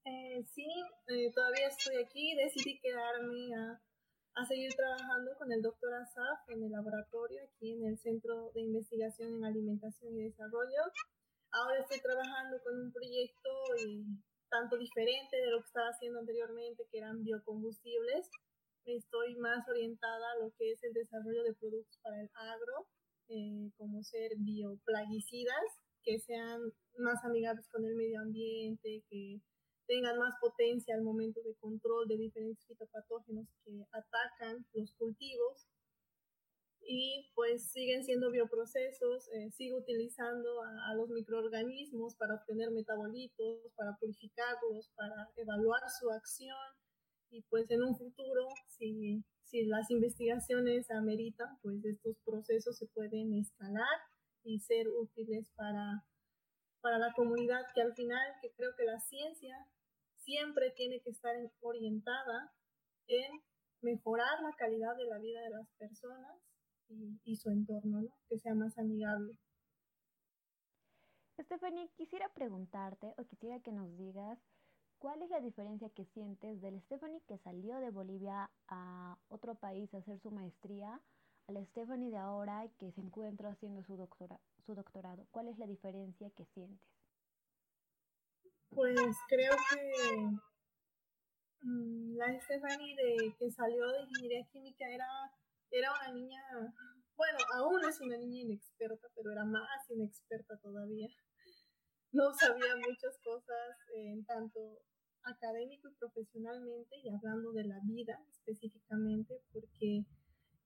Eh, 0.04 0.42
sí, 0.54 0.66
eh, 1.08 1.30
todavía 1.34 1.68
estoy 1.68 1.96
aquí. 1.96 2.34
Decidí 2.36 2.80
quedarme 2.80 3.54
a, 3.54 3.80
a, 4.38 4.46
seguir 4.46 4.72
trabajando 4.74 5.36
con 5.36 5.50
el 5.52 5.62
doctor 5.62 5.94
Asaf 5.94 6.48
en 6.48 6.62
el 6.62 6.70
laboratorio, 6.70 7.42
aquí 7.42 7.72
en 7.72 7.84
el 7.84 7.98
Centro 7.98 8.52
de 8.54 8.60
Investigación 8.60 9.34
en 9.34 9.44
Alimentación 9.44 10.16
y 10.16 10.24
Desarrollo. 10.24 10.82
Ahora 11.50 11.80
estoy 11.80 12.00
trabajando 12.00 12.60
con 12.62 12.80
un 12.80 12.92
proyecto 12.92 13.50
y, 13.84 14.04
tanto 14.48 14.78
diferente 14.78 15.36
de 15.36 15.50
lo 15.50 15.60
que 15.60 15.66
estaba 15.66 15.88
haciendo 15.88 16.20
anteriormente, 16.20 16.86
que 16.90 16.98
eran 16.98 17.22
biocombustibles. 17.22 18.30
Estoy 18.84 19.36
más 19.36 19.68
orientada 19.68 20.32
a 20.32 20.44
lo 20.44 20.52
que 20.56 20.72
es 20.72 20.82
el 20.84 20.92
desarrollo 20.92 21.42
de 21.42 21.54
productos 21.54 21.98
para 22.02 22.20
el 22.20 22.30
agro 22.34 22.86
eh, 23.28 23.70
como 23.76 24.02
ser 24.02 24.32
bioplaguicidas, 24.38 25.66
que 26.02 26.18
sean 26.20 26.60
más 26.96 27.22
amigables 27.24 27.68
con 27.68 27.84
el 27.84 27.94
medio 27.94 28.20
ambiente, 28.20 29.04
que 29.10 29.40
tengan 29.88 30.18
más 30.18 30.34
potencia 30.40 30.94
al 30.94 31.02
momento 31.02 31.42
de 31.42 31.56
control 31.56 32.06
de 32.06 32.16
diferentes 32.16 32.64
fitopatógenos 32.66 33.48
que 33.64 33.84
atacan 33.90 34.64
los 34.74 34.92
cultivos. 34.92 35.66
Y 36.90 37.30
pues 37.34 37.70
siguen 37.70 38.04
siendo 38.04 38.30
bioprocesos, 38.30 39.28
eh, 39.32 39.50
sigo 39.50 39.78
utilizando 39.78 40.62
a, 40.62 40.90
a, 40.90 40.94
los 40.94 41.10
microorganismos 41.10 42.14
para 42.14 42.36
obtener 42.36 42.70
metabolitos, 42.70 43.58
para 43.74 43.96
purificarlos, 43.96 44.88
para 44.94 45.28
evaluar 45.36 45.82
su 45.98 46.08
acción. 46.10 46.56
Y 47.30 47.42
pues 47.42 47.70
en 47.70 47.82
un 47.82 47.94
futuro, 47.98 48.48
si 48.68 49.22
si 49.48 49.64
las 49.64 49.90
investigaciones 49.90 50.90
ameritan, 50.90 51.58
pues 51.62 51.82
estos 51.82 52.18
procesos 52.18 52.76
se 52.76 52.86
pueden 52.86 53.32
escalar 53.34 53.98
y 54.44 54.60
ser 54.60 54.88
útiles 54.88 55.50
para, 55.56 56.04
para 56.82 56.98
la 56.98 57.12
comunidad, 57.14 57.62
que 57.74 57.80
al 57.80 57.94
final, 57.94 58.34
que 58.42 58.52
creo 58.52 58.76
que 58.76 58.84
la 58.84 59.00
ciencia 59.00 59.56
siempre 60.28 60.70
tiene 60.76 61.00
que 61.00 61.08
estar 61.08 61.34
orientada 61.60 62.52
en 63.06 63.40
mejorar 63.80 64.42
la 64.42 64.52
calidad 64.58 64.94
de 64.94 65.06
la 65.06 65.18
vida 65.18 65.40
de 65.40 65.50
las 65.50 65.66
personas 65.78 66.36
y, 66.90 67.18
y 67.24 67.36
su 67.36 67.48
entorno, 67.48 68.02
¿no? 68.02 68.10
que 68.28 68.38
sea 68.38 68.54
más 68.54 68.76
amigable. 68.76 69.32
Stephanie, 71.40 71.88
quisiera 71.96 72.28
preguntarte 72.34 73.14
o 73.16 73.24
quisiera 73.24 73.58
que 73.60 73.72
nos 73.72 73.96
digas 73.96 74.38
¿Cuál 74.98 75.22
es 75.22 75.30
la 75.30 75.40
diferencia 75.40 75.88
que 75.90 76.04
sientes 76.06 76.60
del 76.60 76.80
Stephanie 76.80 77.22
que 77.28 77.38
salió 77.38 77.78
de 77.78 77.90
Bolivia 77.90 78.50
a 78.66 79.16
otro 79.28 79.54
país 79.54 79.94
a 79.94 79.98
hacer 79.98 80.18
su 80.18 80.32
maestría 80.32 81.00
a 81.46 81.52
la 81.52 81.64
Stephanie 81.66 82.10
de 82.10 82.16
ahora 82.16 82.68
que 82.78 82.90
se 82.90 83.00
encuentra 83.00 83.50
haciendo 83.50 83.84
su, 83.84 83.96
doctora, 83.96 84.40
su 84.66 84.74
doctorado? 84.74 85.24
¿Cuál 85.30 85.46
es 85.46 85.58
la 85.58 85.68
diferencia 85.68 86.30
que 86.30 86.44
sientes? 86.46 86.97
Pues 88.70 89.16
creo 89.28 89.52
que 89.70 90.16
mmm, 91.62 92.16
la 92.16 92.40
Stephanie 92.40 92.96
de, 92.96 93.34
que 93.38 93.50
salió 93.50 93.86
de 93.88 94.02
ingeniería 94.02 94.46
química 94.52 94.88
era, 94.88 95.08
era 95.70 95.92
una 95.92 96.12
niña, 96.12 96.42
bueno, 97.16 97.38
aún 97.54 97.84
es 97.88 98.00
una 98.00 98.16
niña 98.16 98.42
inexperta, 98.42 99.08
pero 99.14 99.32
era 99.32 99.44
más 99.44 99.90
inexperta 99.90 100.56
todavía. 100.58 101.08
No 102.12 102.32
sabía 102.32 102.76
muchas 102.76 103.18
cosas 103.22 103.76
en 103.94 104.24
tanto 104.24 104.82
académico 105.24 105.88
y 105.88 105.94
profesionalmente 105.94 106.96
y 107.02 107.10
hablando 107.10 107.52
de 107.52 107.64
la 107.64 107.80
vida 107.84 108.18
específicamente, 108.30 109.42
porque 109.52 110.04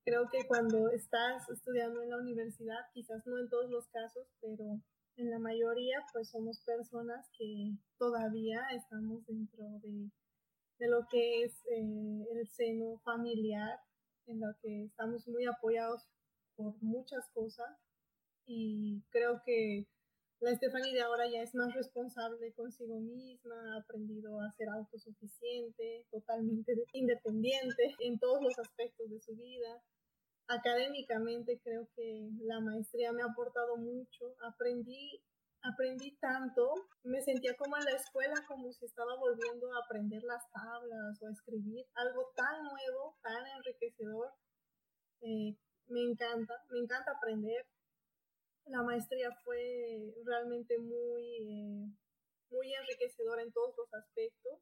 creo 0.04 0.28
que 0.30 0.47
cuando 0.47 0.90
estás 0.90 1.49
estudiando 1.49 2.02
en 2.02 2.11
la 2.11 2.18
universidad, 2.18 2.80
quizás 2.92 3.26
no 3.26 3.38
en 3.38 3.49
todos 3.49 3.71
los 3.71 3.88
casos, 3.88 4.26
pero 4.40 4.80
en 5.16 5.31
la 5.31 5.38
mayoría, 5.38 6.04
pues 6.12 6.31
somos 6.31 6.61
personas 6.61 7.31
que 7.37 7.73
todavía 7.99 8.61
estamos 8.73 9.25
dentro 9.26 9.64
de, 9.83 10.11
de 10.78 10.88
lo 10.88 11.07
que 11.11 11.45
es 11.45 11.52
eh, 11.71 12.26
el 12.33 12.49
seno 12.49 12.99
familiar, 13.04 13.78
en 14.26 14.40
lo 14.40 14.54
que 14.61 14.85
estamos 14.85 15.26
muy 15.28 15.47
apoyados 15.47 16.07
por 16.57 16.75
muchas 16.83 17.28
cosas 17.31 17.76
y 18.47 19.02
creo 19.11 19.42
que 19.45 19.87
la 20.40 20.57
Stephanie 20.57 20.92
de 20.92 21.00
ahora 21.00 21.28
ya 21.31 21.40
es 21.40 21.54
más 21.54 21.73
responsable 21.73 22.52
consigo 22.54 22.99
misma, 22.99 23.54
ha 23.75 23.78
aprendido 23.78 24.40
a 24.40 24.50
ser 24.50 24.69
autosuficiente, 24.71 26.04
totalmente 26.11 26.75
independiente 26.95 27.95
en 28.00 28.19
todos 28.19 28.42
los 28.42 28.59
aspectos 28.59 29.09
de 29.09 29.21
su 29.21 29.37
vida. 29.37 29.81
Académicamente 30.49 31.61
creo 31.62 31.88
que 31.94 32.28
la 32.42 32.61
maestría 32.61 33.12
me 33.12 33.22
ha 33.22 33.26
aportado 33.26 33.76
mucho. 33.76 34.34
Aprendí, 34.40 35.22
aprendí 35.62 36.16
tanto, 36.18 36.75
me 37.04 37.22
sentía 37.22 37.56
como 37.56 37.76
en 37.76 37.84
la 37.84 37.92
escuela, 37.92 38.34
como 38.49 38.72
si 38.72 38.84
estaba 38.84 39.16
volviendo 39.16 39.72
a 39.72 39.84
aprender 39.84 40.22
las 40.25 40.42
tablas 40.50 41.22
o 41.22 41.26
a 41.26 41.32
escribir. 41.32 41.87
Algo 41.94 42.32
tan 42.37 42.64
nuevo, 42.64 43.16
tan 43.22 43.46
enriquecedor. 43.56 44.32
Eh, 45.22 45.56
me 45.87 46.02
encanta, 46.02 46.54
me 46.70 46.80
encanta 46.80 47.12
aprender 47.12 47.66
la 48.66 48.82
maestría 48.82 49.30
fue 49.44 50.14
realmente 50.25 50.78
muy, 50.78 51.25
eh, 51.37 51.87
muy 52.50 52.72
enriquecedora 52.75 53.42
en 53.42 53.52
todos 53.52 53.75
los 53.76 53.92
aspectos, 53.94 54.61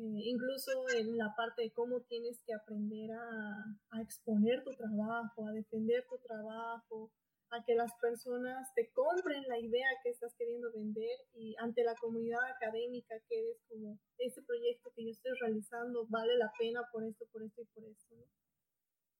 eh, 0.00 0.22
incluso 0.24 0.72
en 0.96 1.18
la 1.18 1.28
parte 1.36 1.60
de 1.60 1.72
cómo 1.72 2.00
tienes 2.08 2.40
que 2.46 2.54
aprender 2.54 3.12
a, 3.12 3.52
a, 3.90 4.00
exponer 4.00 4.64
tu 4.64 4.72
trabajo, 4.72 5.46
a 5.46 5.52
defender 5.52 6.06
tu 6.08 6.16
trabajo, 6.24 7.12
a 7.50 7.62
que 7.66 7.74
las 7.74 7.92
personas 8.00 8.72
te 8.74 8.90
compren 8.94 9.42
la 9.46 9.58
idea 9.58 9.88
que 10.02 10.08
estás 10.08 10.32
queriendo 10.38 10.72
vender 10.72 11.18
y 11.34 11.54
ante 11.58 11.84
la 11.84 11.94
comunidad 12.00 12.40
académica 12.48 13.14
quedes 13.28 13.60
como, 13.68 13.98
este 14.16 14.40
proyecto 14.40 14.90
que 14.96 15.04
yo 15.04 15.10
estoy 15.10 15.32
realizando 15.38 16.06
vale 16.08 16.34
la 16.38 16.50
pena 16.58 16.80
por 16.90 17.04
esto, 17.04 17.26
por 17.30 17.42
esto 17.42 17.60
y 17.60 17.66
por 17.66 17.84
esto. 17.84 18.16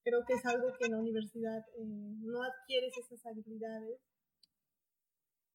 creo 0.03 0.25
que 0.25 0.33
es 0.33 0.45
algo 0.47 0.73
que 0.79 0.85
en 0.85 0.93
la 0.93 0.99
universidad 0.99 1.61
eh, 1.77 2.15
no 2.25 2.41
adquieres 2.41 2.97
esas 2.97 3.23
habilidades. 3.27 3.99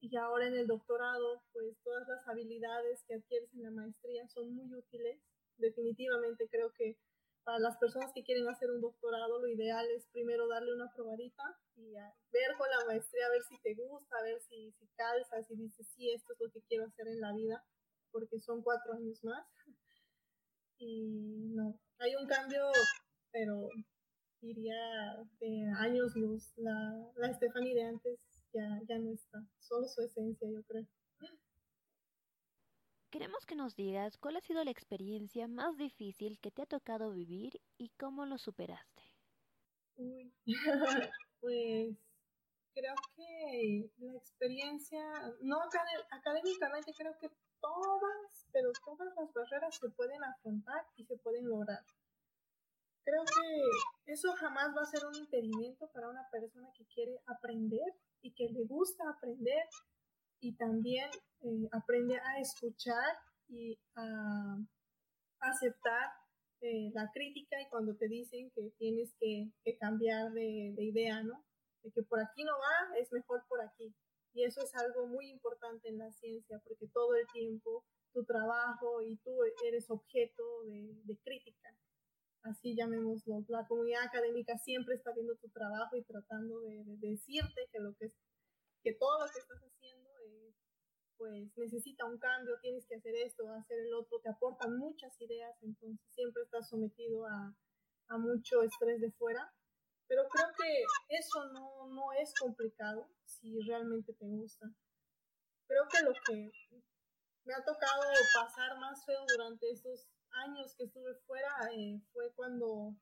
Y 0.01 0.17
ahora 0.17 0.47
en 0.47 0.55
el 0.55 0.67
doctorado, 0.67 1.43
pues 1.53 1.77
todas 1.83 2.07
las 2.09 2.27
habilidades 2.29 3.03
que 3.07 3.15
adquieres 3.15 3.53
en 3.55 3.63
la 3.63 3.71
maestría 3.71 4.29
son 4.29 4.55
muy 4.55 4.73
útiles. 4.75 5.21
Definitivamente 5.57 6.49
creo 6.49 6.73
que 6.73 6.99
para 7.47 7.61
las 7.61 7.77
personas 7.77 8.11
que 8.13 8.25
quieren 8.25 8.49
hacer 8.49 8.71
un 8.73 8.81
doctorado, 8.81 9.41
lo 9.41 9.47
ideal 9.49 9.87
es 9.97 10.07
primero 10.09 10.49
darle 10.49 10.75
una 10.75 10.93
probadita 10.93 11.45
y 11.77 11.93
ver 11.93 12.57
con 12.59 12.69
la 12.69 12.85
maestría, 12.87 13.27
a 13.27 13.31
ver 13.31 13.43
si 13.49 13.57
te 13.61 13.75
gusta, 13.75 14.17
a 14.19 14.23
ver 14.25 14.41
si, 14.41 14.73
si 14.73 14.89
calzas 14.97 15.49
y 15.51 15.57
dices, 15.57 15.87
sí, 15.95 16.11
esto 16.11 16.33
es 16.33 16.41
lo 16.41 16.51
que 16.51 16.63
quiero 16.63 16.87
hacer 16.87 17.07
en 17.07 17.21
la 17.21 17.33
vida, 17.33 17.65
porque 18.11 18.41
son 18.41 18.63
cuatro 18.63 18.93
años 18.95 19.23
más. 19.25 19.47
Y 20.79 21.55
no, 21.55 21.81
hay 21.99 22.15
un 22.17 22.27
cambio, 22.27 22.71
pero 23.33 23.71
diría 24.43 24.77
de 25.41 25.73
años 25.79 26.15
luz. 26.17 26.53
La, 26.57 27.11
la 27.17 27.33
Stephanie 27.33 27.75
de 27.75 27.83
antes 27.85 28.36
ya, 28.53 28.81
ya 28.89 28.99
no 28.99 29.13
está, 29.13 29.45
solo 29.59 29.87
su 29.89 30.03
esencia, 30.03 30.49
yo 30.51 30.63
creo. 30.65 30.87
Queremos 33.11 33.47
que 33.47 33.57
nos 33.57 33.77
digas 33.77 34.19
cuál 34.19 34.37
ha 34.37 34.41
sido 34.41 34.63
la 34.65 34.71
experiencia 34.71 35.49
más 35.49 35.77
difícil 35.77 36.39
que 36.41 36.51
te 36.51 36.63
ha 36.63 36.67
tocado 36.67 37.13
vivir 37.13 37.61
y 37.79 37.91
cómo 37.91 38.27
lo 38.27 38.37
superaste. 38.37 39.03
Uy, 39.97 40.35
pues 41.41 41.97
creo 42.75 42.95
que 43.17 43.91
la 43.99 44.17
experiencia, 44.19 45.01
no 45.41 45.57
académicamente, 46.11 46.93
creo 46.95 47.17
que 47.19 47.31
todas, 47.61 48.47
pero 48.53 48.71
todas 48.85 49.15
las 49.17 49.33
barreras 49.33 49.77
se 49.77 49.89
pueden 49.91 50.23
afrontar 50.23 50.85
y 50.97 51.05
se 51.05 51.17
pueden 51.17 51.49
lograr 51.49 51.83
creo 53.07 53.23
que 53.25 54.13
eso 54.13 54.33
jamás 54.35 54.75
va 54.77 54.83
a 54.83 54.87
ser 54.87 55.07
un 55.07 55.15
impedimento 55.15 55.89
para 55.93 56.09
una 56.09 56.29
persona 56.29 56.69
que 56.77 56.85
quiere 56.87 57.17
aprender 57.27 57.95
y 58.23 58.33
que 58.33 58.49
le 58.49 58.65
gusta 58.65 59.05
aprender 59.11 59.65
y 60.41 60.57
también 60.57 61.11
eh, 61.41 61.69
aprende 61.73 62.19
a 62.19 62.41
escuchar 62.41 63.17
y 63.49 63.79
a 63.95 64.59
aceptar 65.41 66.11
eh, 66.61 66.91
la 66.95 67.11
crítica 67.13 67.61
y 67.61 67.69
cuando 67.69 67.97
te 67.97 68.09
dicen 68.09 68.51
que 68.55 68.71
tienes 68.79 69.15
que, 69.21 69.53
cambiar 69.79 70.33
de, 70.33 70.73
de, 70.75 70.85
idea, 70.85 71.23
¿no? 71.23 71.45
De 71.83 71.91
que 71.93 72.03
por 72.03 72.21
aquí 72.21 72.45
no 72.45 72.53
va, 72.53 72.99
es 72.99 73.13
mejor 73.13 73.45
por 73.49 73.61
aquí. 73.61 73.95
Y 74.33 74.45
eso 74.45 74.63
es 74.63 74.75
algo 74.75 75.07
muy 75.07 75.31
importante 75.31 75.89
en 75.89 75.99
la 75.99 76.11
ciencia 76.13 76.61
porque 76.65 76.87
todo 76.89 77.15
el 77.15 77.27
tiempo 77.33 77.85
tu 78.13 78.25
trabajo 78.25 79.03
y 79.03 79.17
tú 79.19 79.39
eres 79.65 79.91
objeto 79.91 80.43
de 80.65 81.19
crítica 81.23 81.77
así 82.49 82.75
llamémoslo, 82.77 83.45
la 83.49 83.67
comunidad 83.67 84.05
académica 84.05 84.57
siempre 84.59 84.95
está 84.95 85.13
viendo 85.13 85.37
tu 85.37 85.49
trabajo 85.51 85.97
y 85.97 86.05
tratando 86.05 86.61
de, 86.61 86.85
de 86.85 87.11
decirte 87.11 87.69
que 87.73 87.81
lo 87.81 87.95
que 87.95 88.13
que 88.87 88.95
todo 88.95 89.19
lo 89.19 89.27
que 89.33 89.41
estás 89.41 89.59
haciendo 89.59 90.09
eh, 90.23 90.55
pues 91.17 91.51
necesita 91.57 92.05
un 92.05 92.19
cambio, 92.19 92.55
tienes 92.61 92.87
que 92.87 92.95
hacer 92.95 93.17
esto, 93.17 93.53
hacer 93.53 93.81
el 93.81 93.93
otro, 93.95 94.21
te 94.21 94.29
aportan 94.29 94.79
muchas 94.79 95.21
ideas, 95.21 95.57
entonces 95.63 96.07
siempre 96.15 96.45
estás 96.45 96.69
sometido 96.69 97.27
a, 97.27 97.53
a 98.09 98.19
mucho 98.19 98.63
estrés 98.63 99.01
de 99.01 99.11
fuera 99.11 99.53
Pero 100.07 100.23
creo 100.29 100.47
que 100.57 100.85
eso 101.09 101.47
no, 101.53 101.89
no 101.89 102.13
es 102.13 102.33
complicado 102.39 103.09
si 103.25 103.59
realmente 103.67 104.13
te 104.15 104.25
gusta. 104.25 104.71
Creo 105.67 105.89
que 105.91 106.03
lo 106.05 106.13
que 106.25 106.53
me 107.45 107.55
ha 107.55 107.65
tocado 107.65 108.03
pasar 108.41 108.79
más 108.79 109.05
feo 109.05 109.25
durante 109.27 109.69
estos 109.69 110.07
años 110.45 110.75
que 110.77 110.85
estuve 110.85 111.15
fuera 111.27 111.49
eh, 111.73 112.01
fue 112.13 112.33
cuando 112.35 112.97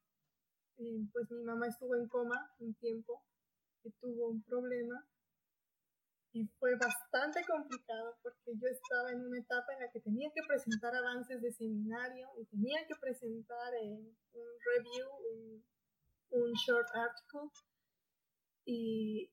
eh, 0.79 1.07
pues 1.13 1.31
mi 1.31 1.43
mamá 1.45 1.67
estuvo 1.69 1.95
en 1.95 2.09
coma 2.09 2.51
un 2.59 2.75
tiempo 2.75 3.25
y 3.85 3.91
tuvo 3.93 4.29
un 4.29 4.43
problema. 4.43 5.07
Y 6.33 6.47
fue 6.59 6.75
bastante 6.75 7.45
complicado 7.47 8.19
porque 8.21 8.59
yo 8.61 8.67
estaba 8.67 9.13
en 9.13 9.25
una 9.25 9.39
etapa 9.39 9.73
en 9.73 9.81
la 9.81 9.91
que 9.93 10.01
tenía 10.01 10.29
que 10.35 10.43
presentar 10.49 10.93
avances 10.95 11.41
de 11.41 11.53
seminario 11.53 12.29
y 12.37 12.45
tenía 12.47 12.85
que 12.89 12.95
presentar 13.01 13.73
eh, 13.75 14.13
un 14.33 14.49
review, 14.75 15.09
un, 15.33 15.65
un, 16.31 16.53
short 16.55 16.89
article. 16.93 17.51
Y, 18.65 19.31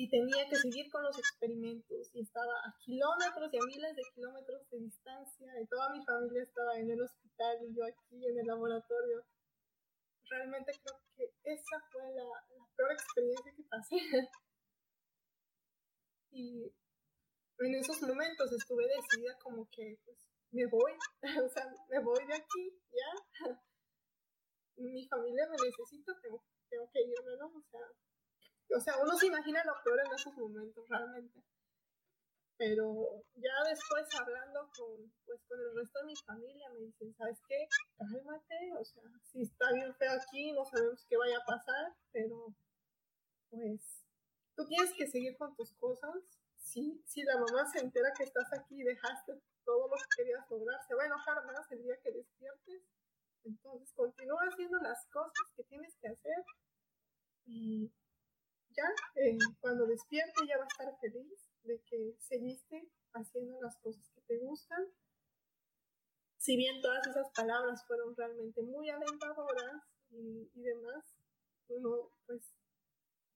y 0.00 0.08
tenía 0.08 0.48
que 0.48 0.56
seguir 0.56 0.90
con 0.90 1.02
los 1.02 1.18
experimentos 1.18 2.10
y 2.14 2.22
estaba 2.22 2.54
a 2.64 2.74
kilómetros 2.78 3.52
y 3.52 3.56
a 3.58 3.66
miles 3.66 3.94
de 3.94 4.02
kilómetros 4.14 4.66
de 4.70 4.78
distancia 4.78 5.60
y 5.60 5.66
toda 5.66 5.90
mi 5.90 6.02
familia 6.06 6.42
estaba 6.42 6.78
en 6.78 6.90
el 6.90 7.02
hospital 7.02 7.58
y 7.68 7.76
yo 7.76 7.84
aquí 7.84 8.26
en 8.26 8.38
el 8.38 8.46
laboratorio. 8.46 9.26
Realmente 10.30 10.72
creo 10.82 10.98
que 11.14 11.34
esa 11.44 11.84
fue 11.92 12.14
la, 12.14 12.24
peor 12.76 12.92
experiencia 12.92 13.52
que 13.54 13.62
pasé. 13.64 13.96
y 16.30 16.72
en 17.58 17.74
esos 17.74 18.00
momentos 18.00 18.52
estuve 18.52 18.88
decidida 18.88 19.36
como 19.42 19.68
que 19.68 19.98
pues 20.06 20.16
me 20.52 20.64
voy, 20.64 20.92
o 21.44 21.48
sea, 21.50 21.66
me 21.90 21.98
voy 21.98 22.24
de 22.24 22.36
aquí, 22.36 22.80
ya. 22.90 23.50
Mi 24.76 25.06
familia 25.08 25.46
me 25.50 25.56
necesita, 25.62 26.18
tengo, 26.22 26.42
tengo 26.70 26.90
que 26.90 27.02
irme, 27.02 27.36
¿no? 27.36 27.48
O 27.48 27.62
sea, 27.70 27.82
o 28.76 28.80
sea, 28.80 28.94
uno 28.98 29.16
se 29.16 29.26
imagina 29.26 29.64
lo 29.64 29.74
peor 29.82 30.00
en 30.06 30.12
esos 30.12 30.34
momentos 30.36 30.88
realmente. 30.88 31.42
Pero 32.56 33.24
ya 33.36 33.64
después 33.68 34.06
hablando 34.20 34.70
con, 34.76 35.10
pues, 35.24 35.40
con 35.48 35.58
el 35.58 35.74
resto 35.74 36.00
de 36.00 36.06
mi 36.06 36.16
familia, 36.16 36.68
me 36.70 36.80
dicen, 36.80 37.14
¿sabes 37.14 37.38
qué? 37.48 37.66
Cálmate, 37.96 38.72
o 38.78 38.84
sea, 38.84 39.02
si 39.32 39.42
está 39.42 39.72
bien 39.72 39.94
feo 39.94 40.12
aquí, 40.12 40.52
no 40.52 40.64
sabemos 40.66 41.04
qué 41.08 41.16
vaya 41.16 41.38
a 41.38 41.46
pasar, 41.46 41.94
pero 42.12 42.54
pues 43.48 44.04
tú 44.54 44.66
tienes 44.66 44.92
que 44.92 45.06
seguir 45.08 45.36
con 45.38 45.56
tus 45.56 45.72
cosas. 45.74 46.14
Si, 46.56 47.02
si 47.06 47.22
la 47.22 47.38
mamá 47.38 47.66
se 47.72 47.80
entera 47.80 48.12
que 48.16 48.24
estás 48.24 48.52
aquí 48.52 48.80
y 48.80 48.84
dejaste 48.84 49.40
todo 49.64 49.88
lo 49.88 49.96
que 49.96 50.16
querías 50.18 50.48
lograr, 50.50 50.78
se 50.86 50.94
va 50.94 51.04
a 51.04 51.06
enojar 51.06 51.44
más 51.46 51.72
el 51.72 51.82
día 51.82 51.96
que 52.02 52.12
despiertes. 52.12 52.82
Entonces, 53.44 53.90
continúa 53.94 54.42
haciendo 54.42 54.78
las 54.80 55.06
cosas 55.06 55.50
que 55.56 55.64
tienes 55.64 55.96
que 55.96 56.08
hacer 56.08 56.44
y 57.46 57.90
ya 58.76 58.84
eh, 59.16 59.38
cuando 59.60 59.86
despierte 59.86 60.46
ya 60.46 60.58
va 60.58 60.64
a 60.64 60.68
estar 60.68 60.98
feliz 61.00 61.50
de 61.64 61.80
que 61.82 62.16
seguiste 62.18 62.88
haciendo 63.12 63.60
las 63.60 63.76
cosas 63.78 64.08
que 64.14 64.20
te 64.22 64.38
gustan. 64.38 64.86
Si 66.38 66.56
bien 66.56 66.80
todas 66.80 67.06
esas 67.06 67.30
palabras 67.32 67.84
fueron 67.86 68.16
realmente 68.16 68.62
muy 68.62 68.88
alentadoras 68.88 69.82
y, 70.10 70.48
demás, 70.54 71.04
uno 71.68 72.10
pues 72.26 72.42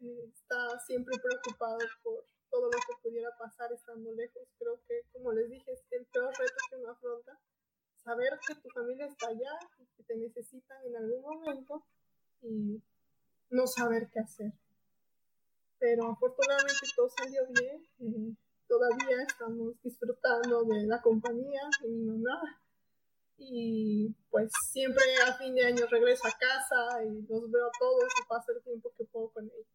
eh, 0.00 0.30
está 0.32 0.78
siempre 0.80 1.16
preocupado 1.22 1.78
por 2.02 2.24
todo 2.50 2.66
lo 2.66 2.78
que 2.78 3.02
pudiera 3.02 3.30
pasar 3.36 3.72
estando 3.72 4.12
lejos. 4.12 4.48
Creo 4.58 4.80
que, 4.88 5.02
como 5.12 5.32
les 5.32 5.50
dije, 5.50 5.72
es 5.72 5.84
el 5.90 6.06
peor 6.06 6.32
reto 6.38 6.54
que 6.70 6.76
uno 6.76 6.92
afronta. 6.92 7.38
Saber 7.96 8.38
que 8.46 8.54
tu 8.56 8.68
familia 8.70 9.06
está 9.06 9.28
allá 9.28 9.58
y 9.78 9.86
que 9.96 10.02
te 10.04 10.16
necesitan 10.16 10.84
en 10.86 10.96
algún 10.96 11.22
momento 11.22 11.84
y 12.42 12.82
no 13.50 13.66
saber 13.66 14.08
qué 14.10 14.20
hacer 14.20 14.52
pero 15.78 16.10
afortunadamente 16.10 16.86
todo 16.96 17.08
salió 17.10 17.42
bien. 17.48 17.86
Eh, 18.00 18.36
todavía 18.66 19.22
estamos 19.26 19.74
disfrutando 19.82 20.64
de 20.64 20.86
la 20.86 21.00
compañía 21.00 21.62
de 21.82 21.88
mi 21.88 22.04
mamá. 22.04 22.40
Y 23.36 24.14
pues 24.30 24.50
siempre 24.70 25.04
a 25.26 25.32
fin 25.34 25.54
de 25.54 25.64
año 25.64 25.86
regreso 25.90 26.28
a 26.28 26.38
casa 26.38 27.04
y 27.04 27.26
los 27.28 27.50
veo 27.50 27.66
a 27.66 27.72
todos 27.78 28.04
y 28.04 28.28
paso 28.28 28.52
el 28.52 28.62
tiempo 28.62 28.92
que 28.96 29.04
puedo 29.04 29.30
con 29.30 29.44
ellos. 29.44 29.66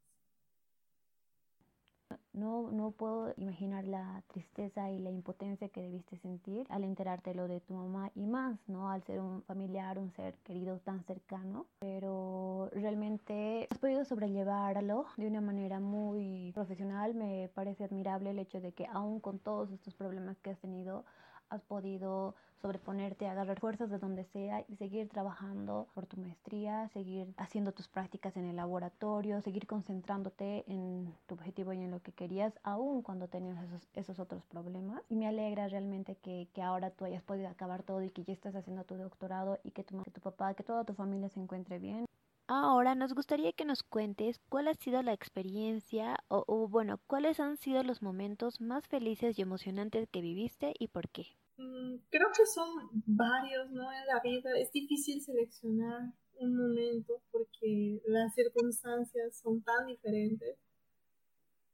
No, 2.39 2.71
no 2.71 2.91
puedo 2.91 3.33
imaginar 3.35 3.85
la 3.85 4.23
tristeza 4.27 4.89
y 4.89 4.99
la 4.99 5.09
impotencia 5.11 5.67
que 5.67 5.81
debiste 5.81 6.17
sentir 6.17 6.65
al 6.69 6.85
enterarte 6.85 7.33
lo 7.33 7.47
de 7.49 7.59
tu 7.59 7.73
mamá 7.73 8.11
y 8.15 8.25
más, 8.25 8.57
¿no? 8.67 8.89
Al 8.89 9.03
ser 9.03 9.19
un 9.19 9.43
familiar, 9.43 9.99
un 9.99 10.11
ser 10.11 10.35
querido 10.45 10.79
tan 10.79 11.03
cercano. 11.03 11.65
Pero 11.79 12.69
realmente 12.71 13.67
has 13.69 13.77
podido 13.77 14.05
sobrellevarlo 14.05 15.05
de 15.17 15.27
una 15.27 15.41
manera 15.41 15.81
muy 15.81 16.51
profesional. 16.53 17.13
Me 17.13 17.49
parece 17.53 17.83
admirable 17.83 18.29
el 18.29 18.39
hecho 18.39 18.61
de 18.61 18.71
que 18.71 18.85
aún 18.87 19.19
con 19.19 19.39
todos 19.39 19.71
estos 19.71 19.93
problemas 19.95 20.39
que 20.39 20.51
has 20.51 20.59
tenido, 20.59 21.03
has 21.49 21.61
podido 21.63 22.35
sobreponerte, 22.61 23.27
agarrar 23.27 23.59
fuerzas 23.59 23.89
de 23.89 23.99
donde 23.99 24.25
sea 24.25 24.65
y 24.67 24.75
seguir 24.75 25.07
trabajando 25.09 25.87
por 25.93 26.05
tu 26.05 26.17
maestría, 26.17 26.89
seguir 26.89 27.33
haciendo 27.37 27.71
tus 27.71 27.87
prácticas 27.87 28.35
en 28.37 28.45
el 28.45 28.57
laboratorio, 28.57 29.41
seguir 29.41 29.65
concentrándote 29.65 30.65
en 30.67 31.13
tu 31.27 31.35
objetivo 31.35 31.73
y 31.73 31.77
en 31.77 31.91
lo 31.91 32.01
que 32.01 32.11
querías, 32.11 32.59
aún 32.63 33.01
cuando 33.01 33.27
tenías 33.27 33.63
esos, 33.63 33.87
esos 33.93 34.19
otros 34.19 34.43
problemas. 34.45 35.01
Y 35.09 35.15
me 35.15 35.27
alegra 35.27 35.67
realmente 35.67 36.15
que, 36.15 36.49
que, 36.53 36.61
ahora 36.61 36.91
tú 36.91 37.05
hayas 37.05 37.23
podido 37.23 37.47
acabar 37.47 37.83
todo 37.83 38.03
y 38.03 38.09
que 38.09 38.23
ya 38.23 38.33
estás 38.33 38.55
haciendo 38.55 38.83
tu 38.83 38.95
doctorado 38.95 39.59
y 39.63 39.71
que 39.71 39.83
tu, 39.83 40.03
que 40.03 40.11
tu 40.11 40.21
papá, 40.21 40.53
que 40.53 40.63
toda 40.63 40.83
tu 40.83 40.93
familia 40.93 41.29
se 41.29 41.39
encuentre 41.39 41.79
bien. 41.79 42.05
Ahora 42.51 42.95
nos 42.95 43.13
gustaría 43.13 43.53
que 43.53 43.63
nos 43.63 43.83
cuentes 43.83 44.39
cuál 44.49 44.69
ha 44.69 44.73
sido 44.73 45.03
la 45.03 45.13
experiencia 45.13 46.15
o, 46.29 46.67
bueno, 46.67 46.99
cuáles 47.05 47.39
han 47.39 47.57
sido 47.57 47.83
los 47.83 48.01
momentos 48.01 48.59
más 48.59 48.87
felices 48.87 49.37
y 49.37 49.43
emocionantes 49.43 50.09
que 50.09 50.21
viviste 50.21 50.73
y 50.79 50.87
por 50.87 51.09
qué. 51.09 51.27
Mm, 51.57 51.97
creo 52.09 52.29
que 52.35 52.47
son 52.47 52.89
varios, 53.05 53.69
¿no? 53.69 53.91
En 53.91 54.07
la 54.07 54.19
vida 54.23 54.49
es 54.57 54.71
difícil 54.71 55.21
seleccionar 55.21 56.11
un 56.39 56.57
momento 56.57 57.21
porque 57.31 58.01
las 58.07 58.33
circunstancias 58.33 59.37
son 59.37 59.61
tan 59.61 59.85
diferentes, 59.85 60.57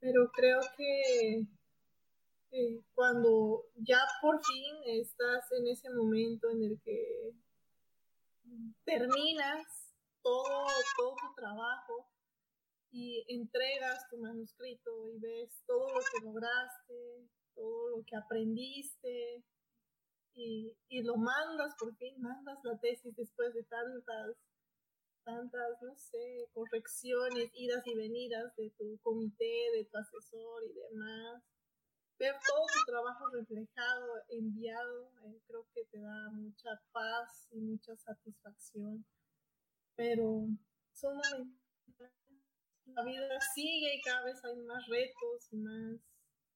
pero 0.02 0.30
creo 0.34 0.60
que 0.76 1.48
eh, 2.52 2.82
cuando 2.94 3.64
ya 3.78 4.00
por 4.22 4.44
fin 4.44 4.76
estás 4.88 5.50
en 5.54 5.68
ese 5.68 5.90
momento 5.90 6.50
en 6.50 6.64
el 6.64 6.82
que 6.84 7.32
terminas 8.84 9.85
todo, 10.26 10.66
todo 10.98 11.16
tu 11.22 11.36
trabajo 11.36 12.10
y 12.90 13.24
entregas 13.28 14.10
tu 14.10 14.18
manuscrito 14.18 15.08
y 15.12 15.20
ves 15.20 15.62
todo 15.68 15.88
lo 15.88 16.00
que 16.00 16.26
lograste, 16.26 17.30
todo 17.54 17.90
lo 17.90 18.04
que 18.04 18.16
aprendiste, 18.16 19.46
y, 20.36 20.76
y 20.90 21.04
lo 21.04 21.16
mandas, 21.16 21.76
por 21.80 21.96
fin 21.96 22.20
mandas 22.20 22.60
la 22.64 22.78
tesis 22.80 23.16
después 23.16 23.54
de 23.54 23.64
tantas, 23.64 24.36
tantas, 25.24 25.82
no 25.82 25.96
sé, 25.96 26.50
correcciones, 26.54 27.50
idas 27.54 27.86
y 27.88 27.96
venidas 27.96 28.56
de 28.58 28.70
tu 28.72 29.00
comité, 29.02 29.72
de 29.76 29.86
tu 29.86 29.98
asesor 29.98 30.64
y 30.66 30.74
demás. 30.74 31.44
Ver 32.18 32.36
todo 32.48 32.66
tu 32.74 32.92
trabajo 32.92 33.28
reflejado, 33.30 34.08
enviado, 34.30 35.12
eh, 35.26 35.42
creo 35.48 35.68
que 35.74 35.86
te 35.86 36.00
da 36.00 36.30
mucha 36.32 36.82
paz 36.92 37.48
y 37.52 37.60
mucha 37.60 37.96
satisfacción. 37.96 39.06
Pero 39.96 40.48
son 40.94 41.20
la 42.86 43.04
vida 43.04 43.40
sigue 43.54 43.96
y 43.96 44.02
cada 44.02 44.24
vez 44.26 44.44
hay 44.46 44.58
más 44.62 44.86
retos 44.88 45.52
y 45.52 45.58
más, 45.58 46.00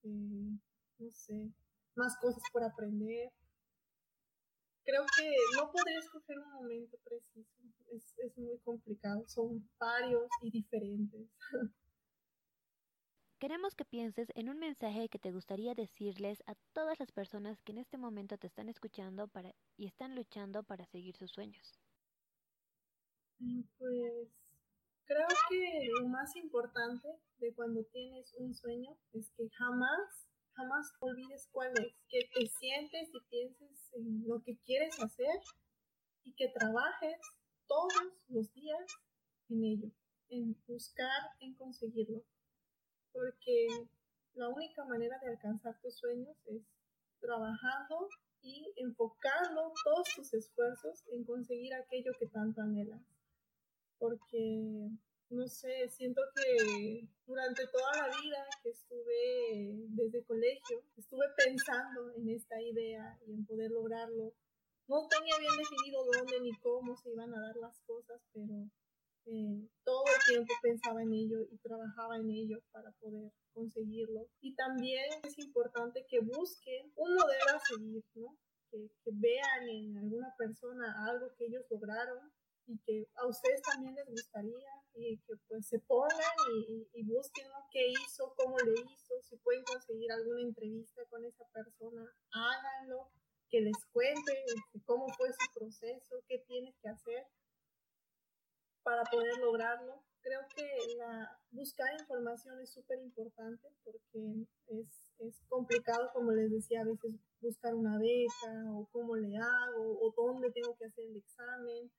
eh, 0.03 0.59
no 0.99 1.11
sé, 1.11 1.51
más 1.95 2.15
cosas 2.17 2.43
por 2.51 2.63
aprender 2.63 3.31
creo 4.89 5.05
que 5.17 5.31
no 5.55 5.71
podría 5.71 5.99
escoger 5.99 6.39
un 6.39 6.51
momento 6.51 6.97
preciso. 7.03 7.61
Es, 7.91 8.17
es 8.17 8.37
muy 8.37 8.57
complicado. 8.59 9.23
Son 9.27 9.69
varios 9.79 10.27
y 10.41 10.51
diferentes. 10.51 11.29
Queremos 13.39 13.75
que 13.75 13.85
pienses 13.85 14.29
en 14.35 14.49
un 14.49 14.59
mensaje 14.59 15.07
que 15.07 15.19
te 15.19 15.31
gustaría 15.31 15.73
decirles 15.73 16.43
a 16.45 16.55
todas 16.73 16.99
las 16.99 17.11
personas 17.11 17.61
que 17.61 17.71
en 17.71 17.77
este 17.77 17.97
momento 17.97 18.37
te 18.37 18.47
están 18.47 18.67
escuchando 18.67 19.29
para, 19.29 19.53
y 19.77 19.85
están 19.85 20.13
luchando 20.13 20.63
para 20.63 20.85
seguir 20.87 21.15
sus 21.15 21.31
sueños. 21.31 21.79
Mm, 23.39 23.61
pues 23.77 24.29
creo 25.05 25.27
que 25.49 25.89
lo 25.99 26.07
más 26.07 26.35
importante 26.35 27.07
de 27.39 27.53
cuando 27.53 27.83
tienes 27.85 28.33
un 28.37 28.53
sueño 28.53 28.97
es 29.13 29.31
que 29.37 29.49
jamás 29.49 30.29
jamás 30.59 30.91
olvides 30.99 31.47
cuál 31.51 31.71
es, 31.79 31.93
que 32.09 32.19
te 32.33 32.47
sientes 32.47 33.09
y 33.13 33.19
pienses 33.29 33.93
en 33.93 34.27
lo 34.27 34.41
que 34.41 34.57
quieres 34.65 35.01
hacer 35.01 35.39
y 36.23 36.33
que 36.33 36.49
trabajes 36.49 37.17
todos 37.65 37.93
los 38.27 38.53
días 38.53 38.85
en 39.49 39.63
ello, 39.63 39.91
en 40.29 40.57
buscar, 40.67 41.21
en 41.39 41.55
conseguirlo. 41.55 42.23
Porque 43.13 43.67
la 44.33 44.49
única 44.49 44.83
manera 44.85 45.17
de 45.19 45.29
alcanzar 45.29 45.79
tus 45.81 45.97
sueños 45.97 46.35
es 46.47 46.61
trabajando 47.21 48.09
y 48.41 48.73
enfocando 48.77 49.73
todos 49.83 50.07
tus 50.15 50.33
esfuerzos 50.33 51.03
en 51.11 51.23
conseguir 51.23 51.73
aquello 51.73 52.11
que 52.19 52.27
tanto 52.27 52.61
anhelas. 52.61 53.01
Porque 53.99 54.89
no 55.29 55.47
sé, 55.47 55.87
siento 55.89 56.21
que 56.35 57.07
durante 57.27 57.67
toda 57.67 57.91
la 57.97 58.07
vida 58.07 58.47
que 58.63 58.69
estuve 58.69 59.85
desde 59.89 60.23
colegio, 60.25 60.83
estuve 60.97 61.25
pensando 61.37 62.11
en 62.15 62.29
esta 62.29 62.59
idea 62.59 63.19
y 63.27 63.33
en 63.33 63.45
poder 63.45 63.69
lograrlo. 63.69 64.33
No 64.87 65.07
tenía 65.07 65.37
bien 65.37 65.53
definido 65.55 66.03
dónde 66.03 66.41
ni 66.41 66.51
cómo 66.59 66.97
se 66.97 67.11
iban 67.11 67.31
a 67.31 67.41
dar 67.41 67.55
las 67.57 67.79
cosas, 67.81 68.19
pero 68.33 68.71
eh, 69.27 69.69
todo 69.83 70.03
el 70.07 70.33
tiempo 70.33 70.53
pensaba 70.63 71.03
en 71.03 71.13
ello 71.13 71.41
y 71.51 71.57
trabajaba 71.59 72.17
en 72.17 72.31
ello 72.31 72.57
para 72.71 72.91
poder 72.93 73.31
conseguirlo. 73.53 74.27
Y 74.41 74.55
también 74.55 75.05
es 75.23 75.37
importante 75.37 76.07
que 76.09 76.21
busquen 76.21 76.91
un 76.95 77.13
modelo 77.13 77.51
a 77.55 77.59
seguir, 77.59 78.03
¿no? 78.15 78.35
Que, 78.71 78.89
que 79.03 79.11
vean 79.13 79.69
en 79.69 79.97
alguna 79.97 80.33
persona 80.35 81.05
algo 81.07 81.35
que 81.37 81.45
ellos 81.45 81.65
lograron 81.69 82.31
y 82.69 82.77
que 82.85 83.07
a 83.15 83.25
ustedes 83.25 83.61
también 83.63 83.95
les 83.95 84.07
gustaría 84.07 84.69
y 84.93 85.17
que 85.17 85.33
pues 85.47 85.67
se 85.67 85.79
pongan 85.79 86.35
y, 86.93 87.03
busquen 87.03 87.47
qué 87.71 87.87
hizo, 87.87 88.33
cómo 88.37 88.57
le 88.59 88.73
hizo, 88.73 89.13
si 89.23 89.37
pueden 89.37 89.63
conseguir 89.63 90.11
alguna 90.11 90.41
entrevista 90.41 91.01
con 91.09 91.25
esa 91.25 91.45
persona, 91.51 92.05
háganlo, 92.31 93.09
que 93.49 93.61
les 93.61 93.85
cuente 93.91 94.43
este, 94.45 94.81
cómo 94.85 95.07
fue 95.17 95.29
su 95.29 95.53
proceso, 95.53 96.23
qué 96.27 96.43
tienes 96.47 96.75
que 96.81 96.89
hacer 96.89 97.25
para 98.83 99.03
poder 99.05 99.39
lograrlo. 99.39 100.03
Creo 100.21 100.41
que 100.55 100.67
la, 100.97 101.39
buscar 101.49 101.89
información 101.99 102.59
es 102.59 102.71
súper 102.71 102.99
importante 102.99 103.67
porque 103.83 104.45
es, 104.67 105.11
es 105.19 105.41
complicado, 105.47 106.11
como 106.13 106.31
les 106.31 106.51
decía, 106.51 106.81
a 106.81 106.85
veces 106.85 107.15
buscar 107.41 107.73
una 107.73 107.97
beca 107.97 108.71
o 108.73 108.87
cómo 108.91 109.15
le 109.15 109.37
hago 109.37 109.99
o 110.01 110.13
dónde 110.15 110.51
tengo 110.51 110.75
que 110.77 110.85
hacer 110.85 111.05
el 111.05 111.17
examen 111.17 111.89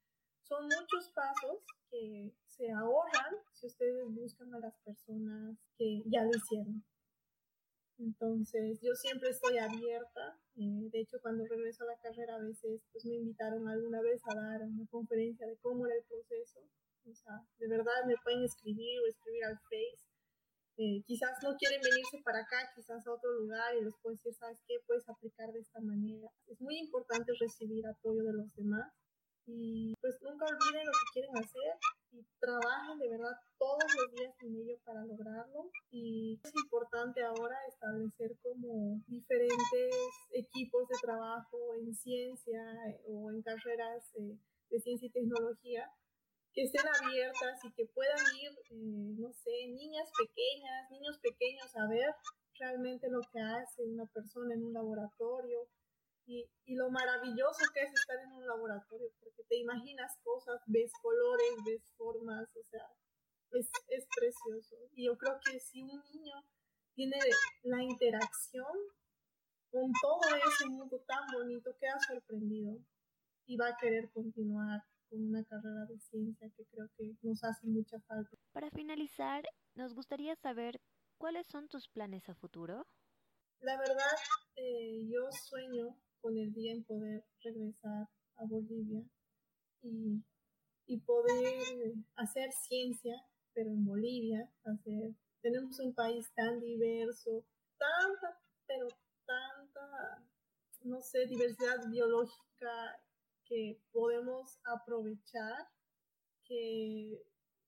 son 0.50 0.64
muchos 0.64 1.08
pasos 1.14 1.62
que 1.88 2.34
se 2.48 2.72
ahorran 2.72 3.38
si 3.54 3.68
ustedes 3.68 4.02
buscan 4.10 4.52
a 4.52 4.58
las 4.58 4.74
personas 4.82 5.56
que 5.78 6.02
ya 6.06 6.24
lo 6.24 6.30
hicieron. 6.34 6.82
Entonces, 7.98 8.80
yo 8.82 8.92
siempre 8.94 9.30
estoy 9.30 9.58
abierta. 9.58 10.40
Eh, 10.56 10.90
de 10.90 11.00
hecho, 11.00 11.18
cuando 11.22 11.46
regreso 11.46 11.84
a 11.84 11.94
la 11.94 12.00
carrera, 12.02 12.34
a 12.34 12.42
veces 12.42 12.82
pues, 12.90 13.04
me 13.04 13.14
invitaron 13.14 13.68
alguna 13.68 14.00
vez 14.02 14.20
a 14.26 14.34
dar 14.34 14.62
una 14.62 14.86
conferencia 14.90 15.46
de 15.46 15.56
cómo 15.58 15.86
era 15.86 15.94
el 15.94 16.04
proceso. 16.04 16.66
O 17.06 17.14
sea, 17.14 17.46
de 17.58 17.68
verdad 17.68 18.02
me 18.08 18.16
pueden 18.24 18.42
escribir 18.42 18.98
o 19.00 19.06
escribir 19.06 19.44
al 19.44 19.58
Face. 19.70 20.10
Eh, 20.78 21.04
quizás 21.06 21.38
no 21.44 21.54
quieren 21.58 21.80
venirse 21.80 22.18
para 22.24 22.40
acá, 22.40 22.72
quizás 22.74 23.06
a 23.06 23.12
otro 23.12 23.30
lugar 23.38 23.76
y 23.76 23.84
les 23.84 23.94
puedo 24.02 24.16
decir, 24.16 24.34
¿sabes 24.34 24.58
qué? 24.66 24.76
Puedes 24.86 25.06
aplicar 25.08 25.52
de 25.52 25.60
esta 25.60 25.80
manera. 25.80 26.26
Es 26.48 26.60
muy 26.60 26.78
importante 26.78 27.32
recibir 27.38 27.86
apoyo 27.86 28.22
de 28.24 28.32
los 28.32 28.52
demás 28.56 28.90
y 29.52 29.94
pues 30.00 30.16
nunca 30.22 30.46
olviden 30.46 30.86
lo 30.86 30.92
que 30.92 31.12
quieren 31.12 31.36
hacer 31.36 31.74
y 32.12 32.24
trabajen 32.38 32.98
de 32.98 33.08
verdad 33.08 33.36
todos 33.58 33.84
los 33.96 34.14
días 34.14 34.34
en 34.42 34.56
ello 34.56 34.78
para 34.84 35.04
lograrlo. 35.04 35.70
Y 35.90 36.40
es 36.42 36.54
importante 36.54 37.22
ahora 37.22 37.56
establecer 37.68 38.36
como 38.42 39.02
diferentes 39.06 39.94
equipos 40.32 40.88
de 40.88 40.96
trabajo 41.02 41.58
en 41.74 41.94
ciencia 41.94 42.62
eh, 42.88 43.00
o 43.06 43.30
en 43.30 43.42
carreras 43.42 44.04
eh, 44.16 44.38
de 44.70 44.80
ciencia 44.80 45.06
y 45.06 45.10
tecnología 45.10 45.90
que 46.52 46.64
estén 46.64 46.86
abiertas 46.86 47.64
y 47.64 47.72
que 47.72 47.86
puedan 47.86 48.18
ir, 48.42 48.50
eh, 48.70 49.14
no 49.18 49.32
sé, 49.32 49.68
niñas 49.68 50.10
pequeñas, 50.18 50.90
niños 50.90 51.18
pequeños 51.18 51.76
a 51.76 51.86
ver 51.88 52.14
realmente 52.58 53.08
lo 53.08 53.20
que 53.32 53.40
hace 53.40 53.84
una 53.84 54.06
persona 54.06 54.54
en 54.54 54.64
un 54.64 54.72
laboratorio 54.72 55.68
y, 56.26 56.48
y, 56.64 56.74
lo 56.76 56.90
maravilloso 56.90 57.64
que 57.74 57.83
es 57.83 57.92
estar 57.92 58.18
en 58.20 58.33
un 58.33 58.46
laboratorio, 58.46 59.09
porque 59.20 59.42
te 59.48 59.56
imaginas 59.56 60.16
cosas, 60.22 60.61
ves 60.66 60.92
colores, 61.02 61.52
ves 61.66 61.83
formas, 61.96 62.48
o 62.56 62.62
sea, 62.70 62.87
es, 63.52 63.70
es 63.88 64.06
precioso. 64.14 64.76
Y 64.92 65.06
yo 65.06 65.16
creo 65.16 65.38
que 65.44 65.59
si 65.59 65.83
un 65.83 66.02
niño 66.12 66.35
tiene 66.94 67.18
la 67.62 67.83
interacción 67.83 68.72
con 69.70 69.90
todo 70.00 70.20
ese 70.37 70.66
mundo 70.68 71.00
tan 71.06 71.26
bonito, 71.33 71.76
queda 71.78 71.98
sorprendido 72.06 72.78
y 73.46 73.56
va 73.56 73.68
a 73.68 73.76
querer 73.76 74.11
continuar 74.12 74.83
con 75.09 75.26
una 75.26 75.44
carrera 75.44 75.87
de 75.88 75.98
ciencia 75.98 76.48
que 76.56 76.64
creo 76.66 76.88
que 76.96 77.16
nos 77.22 77.42
hace 77.42 77.66
mucha 77.66 77.98
falta. 78.00 78.37
Para 78.52 78.70
finalizar, 78.70 79.44
nos 79.74 79.94
gustaría 79.94 80.37
saber 80.37 80.80
cuáles 81.18 81.46
son 81.46 81.68
tus 81.68 81.88
planes 81.88 82.28
a 82.28 82.35
futuro. 82.35 82.87
La 83.61 83.76
verdad, 83.76 84.16
eh, 84.56 85.06
yo 85.09 85.30
sueño 85.33 85.96
con 86.20 86.37
el 86.38 86.52
día 86.52 86.72
en 86.72 86.85
poder 86.85 87.24
regresar 87.42 88.09
a 88.37 88.44
Bolivia 88.44 89.02
y, 89.83 90.22
y 90.87 91.00
poder 91.00 91.94
hacer 92.16 92.52
ciencia, 92.52 93.14
pero 93.54 93.70
en 93.70 93.85
Bolivia, 93.85 94.50
hacer, 94.64 95.14
tenemos 95.40 95.78
un 95.80 95.94
país 95.94 96.30
tan 96.35 96.61
diverso, 96.61 97.44
tanta, 97.78 98.40
pero 98.66 98.88
tanta, 99.26 100.24
no 100.83 101.00
sé, 101.00 101.26
diversidad 101.26 101.88
biológica 101.88 103.00
que 103.44 103.80
podemos 103.92 104.59
aprovechar, 104.64 105.68
que 106.44 107.22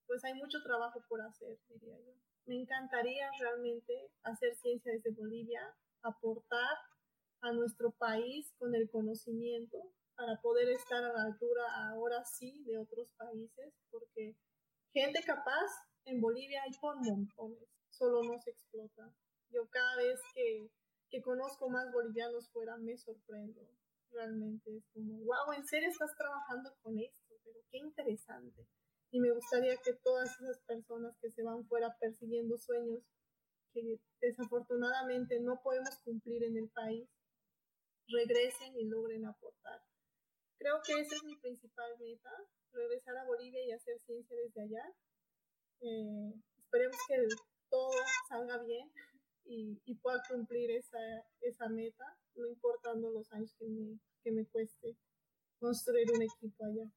pues 0.07 0.23
hay 0.23 0.33
mucho 0.33 0.61
trabajo 0.63 1.03
por 1.07 1.21
hacer, 1.21 1.57
diría 1.69 1.97
yo. 1.99 2.13
Me 2.45 2.55
encantaría 2.55 3.29
realmente 3.39 4.11
hacer 4.23 4.55
ciencia 4.55 4.91
desde 4.91 5.11
Bolivia, 5.11 5.61
aportar 6.01 6.77
a 7.43 7.51
nuestro 7.51 7.91
país 7.91 8.53
con 8.57 8.73
el 8.73 8.89
conocimiento 8.89 9.77
para 10.15 10.39
poder 10.41 10.69
estar 10.69 11.03
a 11.03 11.11
la 11.11 11.23
altura 11.25 11.63
ahora 11.89 12.23
sí 12.23 12.63
de 12.63 12.77
otros 12.77 13.09
países, 13.17 13.73
porque 13.91 14.35
gente 14.93 15.21
capaz 15.25 15.69
en 16.05 16.21
Bolivia 16.21 16.63
hay 16.63 16.71
por 16.79 16.95
montones, 16.95 17.67
solo 17.89 18.23
no 18.23 18.39
se 18.39 18.51
explota. 18.51 19.13
Yo 19.49 19.67
cada 19.69 19.97
vez 19.97 20.19
que, 20.33 20.69
que 21.09 21.21
conozco 21.21 21.69
más 21.69 21.91
bolivianos 21.91 22.49
fuera 22.49 22.77
me 22.77 22.97
sorprendo. 22.97 23.61
Realmente 24.11 24.77
es 24.77 24.87
como, 24.93 25.17
wow, 25.25 25.53
¿en 25.53 25.65
serio 25.65 25.89
estás 25.89 26.15
trabajando 26.15 26.73
con 26.81 26.97
esto? 26.97 27.35
Pero 27.43 27.59
qué 27.69 27.79
interesante. 27.79 28.65
Y 29.11 29.19
me 29.19 29.31
gustaría 29.31 29.75
que 29.77 29.93
todas 29.93 30.29
esas 30.39 30.59
personas 30.61 31.17
que 31.19 31.29
se 31.29 31.43
van 31.43 31.65
fuera 31.65 31.95
persiguiendo 31.99 32.57
sueños 32.57 33.03
que 33.73 33.99
desafortunadamente 34.21 35.39
no 35.39 35.59
podemos 35.61 35.97
cumplir 36.03 36.43
en 36.43 36.57
el 36.57 36.69
país, 36.69 37.09
regresen 38.07 38.75
y 38.75 38.85
logren 38.85 39.25
aportar. 39.25 39.81
Creo 40.57 40.81
que 40.85 40.93
esa 40.93 41.15
es 41.15 41.23
mi 41.23 41.35
principal 41.37 41.91
meta, 41.99 42.31
regresar 42.71 43.17
a 43.17 43.25
Bolivia 43.25 43.65
y 43.65 43.71
hacer 43.71 43.99
ciencia 43.99 44.35
desde 44.37 44.61
allá. 44.61 44.93
Eh, 45.81 46.33
esperemos 46.57 46.97
que 47.07 47.27
todo 47.69 47.91
salga 48.29 48.57
bien 48.63 48.91
y, 49.45 49.81
y, 49.85 49.95
pueda 49.95 50.21
cumplir 50.29 50.71
esa, 50.71 50.99
esa 51.41 51.67
meta, 51.67 52.17
no 52.35 52.47
importando 52.47 53.11
los 53.11 53.31
años 53.33 53.53
que 53.59 53.67
me, 53.67 53.99
que 54.23 54.31
me 54.31 54.45
cueste 54.45 54.95
construir 55.59 56.11
un 56.11 56.21
equipo 56.21 56.65
allá. 56.65 56.89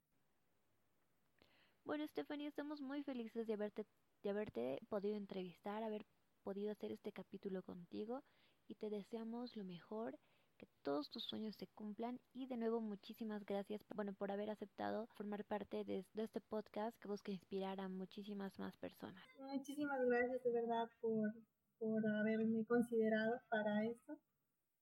Bueno, 1.84 2.06
Stephanie, 2.06 2.48
estamos 2.48 2.80
muy 2.80 3.02
felices 3.02 3.46
de 3.46 3.54
haberte, 3.54 3.86
de 4.22 4.30
haberte 4.30 4.80
podido 4.88 5.16
entrevistar, 5.16 5.82
haber 5.82 6.04
podido 6.42 6.72
hacer 6.72 6.92
este 6.92 7.12
capítulo 7.12 7.62
contigo 7.62 8.22
y 8.68 8.74
te 8.74 8.90
deseamos 8.90 9.56
lo 9.56 9.64
mejor 9.64 10.18
que 10.56 10.66
todos 10.82 11.10
tus 11.10 11.24
sueños 11.24 11.54
se 11.56 11.66
cumplan 11.68 12.20
y 12.32 12.46
de 12.46 12.56
nuevo 12.56 12.80
muchísimas 12.80 13.44
gracias 13.44 13.84
bueno 13.94 14.12
por 14.14 14.30
haber 14.30 14.50
aceptado 14.50 15.06
formar 15.16 15.44
parte 15.44 15.84
de, 15.84 16.04
este 16.14 16.40
podcast 16.40 16.96
que 16.98 17.08
busca 17.08 17.30
inspirar 17.30 17.80
a 17.80 17.88
muchísimas 17.88 18.58
más 18.58 18.76
personas. 18.76 19.22
Muchísimas 19.38 20.00
gracias 20.06 20.42
de 20.42 20.52
verdad 20.52 20.88
por, 21.00 21.34
por 21.78 22.06
haberme 22.18 22.64
considerado 22.64 23.40
para 23.48 23.84
esto. 23.84 24.18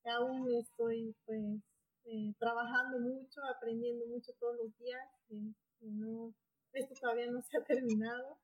Aún 0.04 0.50
estoy 0.54 1.14
pues 1.24 1.62
eh, 2.04 2.34
trabajando 2.38 3.00
mucho, 3.00 3.40
aprendiendo 3.44 4.06
mucho 4.06 4.32
todos 4.38 4.56
los 4.56 4.76
días. 4.78 5.02
Eh, 5.30 5.52
no, 5.80 6.34
esto 6.72 6.94
todavía 7.00 7.30
no 7.30 7.40
se 7.42 7.56
ha 7.58 7.64
terminado 7.64 8.38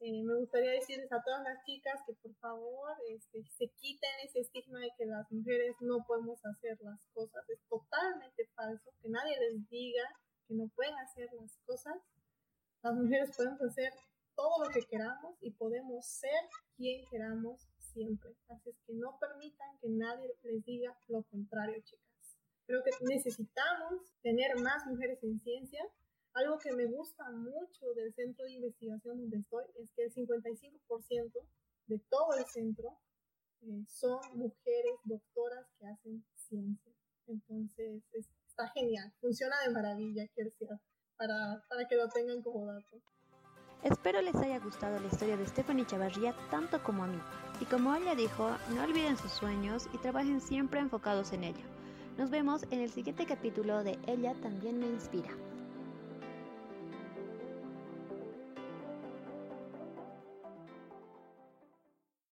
eh, 0.00 0.22
me 0.24 0.34
gustaría 0.38 0.72
decirles 0.72 1.12
a 1.12 1.22
todas 1.22 1.42
las 1.44 1.62
chicas 1.64 2.00
que 2.06 2.14
por 2.14 2.34
favor 2.36 2.96
este, 3.06 3.44
se 3.58 3.68
quiten 3.68 4.10
ese 4.24 4.40
estigma 4.40 4.80
de 4.80 4.90
que 4.96 5.04
las 5.04 5.30
mujeres 5.30 5.76
no 5.80 6.04
podemos 6.06 6.40
hacer 6.44 6.78
las 6.80 7.06
cosas. 7.12 7.46
Es 7.50 7.60
totalmente 7.68 8.46
falso, 8.54 8.90
que 9.02 9.10
nadie 9.10 9.38
les 9.38 9.68
diga 9.68 10.04
que 10.48 10.54
no 10.54 10.68
pueden 10.74 10.94
hacer 10.98 11.28
las 11.34 11.58
cosas. 11.66 11.96
Las 12.82 12.94
mujeres 12.94 13.36
podemos 13.36 13.60
hacer 13.60 13.92
todo 14.34 14.64
lo 14.64 14.70
que 14.70 14.86
queramos 14.86 15.36
y 15.42 15.50
podemos 15.50 16.06
ser 16.06 16.48
quien 16.76 17.04
queramos 17.10 17.68
siempre. 17.76 18.34
Así 18.48 18.70
es 18.70 18.76
que 18.86 18.94
no 18.94 19.18
permitan 19.20 19.68
que 19.82 19.88
nadie 19.90 20.34
les 20.44 20.64
diga 20.64 20.96
lo 21.08 21.24
contrario, 21.24 21.76
chicas. 21.84 22.38
Creo 22.64 22.82
que 22.82 22.92
necesitamos 23.02 24.00
tener 24.22 24.58
más 24.60 24.86
mujeres 24.86 25.22
en 25.24 25.38
ciencia 25.40 25.84
algo 26.40 26.58
que 26.58 26.72
me 26.72 26.86
gusta 26.86 27.30
mucho 27.30 27.86
del 27.94 28.12
centro 28.12 28.44
de 28.44 28.52
investigación 28.52 29.18
donde 29.18 29.38
estoy 29.38 29.64
es 29.76 29.90
que 29.92 30.04
el 30.04 30.12
55% 30.12 31.32
de 31.86 31.98
todo 32.10 32.34
el 32.38 32.44
centro 32.46 32.98
eh, 33.62 33.84
son 33.86 34.20
mujeres 34.34 34.94
doctoras 35.04 35.66
que 35.78 35.86
hacen 35.86 36.24
ciencia. 36.34 36.92
Entonces, 37.26 38.02
está 38.48 38.68
genial, 38.68 39.12
funciona 39.20 39.56
de 39.64 39.72
maravilla, 39.72 40.26
quiero 40.34 40.50
decir, 40.50 40.68
para, 41.16 41.64
para 41.68 41.86
que 41.86 41.96
lo 41.96 42.08
tengan 42.08 42.42
como 42.42 42.66
dato. 42.66 43.00
Espero 43.82 44.20
les 44.20 44.34
haya 44.34 44.58
gustado 44.58 44.98
la 44.98 45.06
historia 45.06 45.36
de 45.36 45.46
Stephanie 45.46 45.86
Chavarría 45.86 46.34
tanto 46.50 46.82
como 46.82 47.04
a 47.04 47.06
mí. 47.06 47.20
Y 47.60 47.64
como 47.66 47.94
ella 47.94 48.14
dijo, 48.14 48.50
no 48.74 48.82
olviden 48.82 49.16
sus 49.16 49.32
sueños 49.32 49.88
y 49.94 49.98
trabajen 49.98 50.40
siempre 50.40 50.80
enfocados 50.80 51.32
en 51.32 51.44
ello. 51.44 51.64
Nos 52.18 52.30
vemos 52.30 52.64
en 52.70 52.80
el 52.80 52.90
siguiente 52.90 53.24
capítulo 53.24 53.82
de 53.82 53.98
Ella 54.06 54.34
también 54.42 54.78
me 54.78 54.86
inspira. 54.86 55.30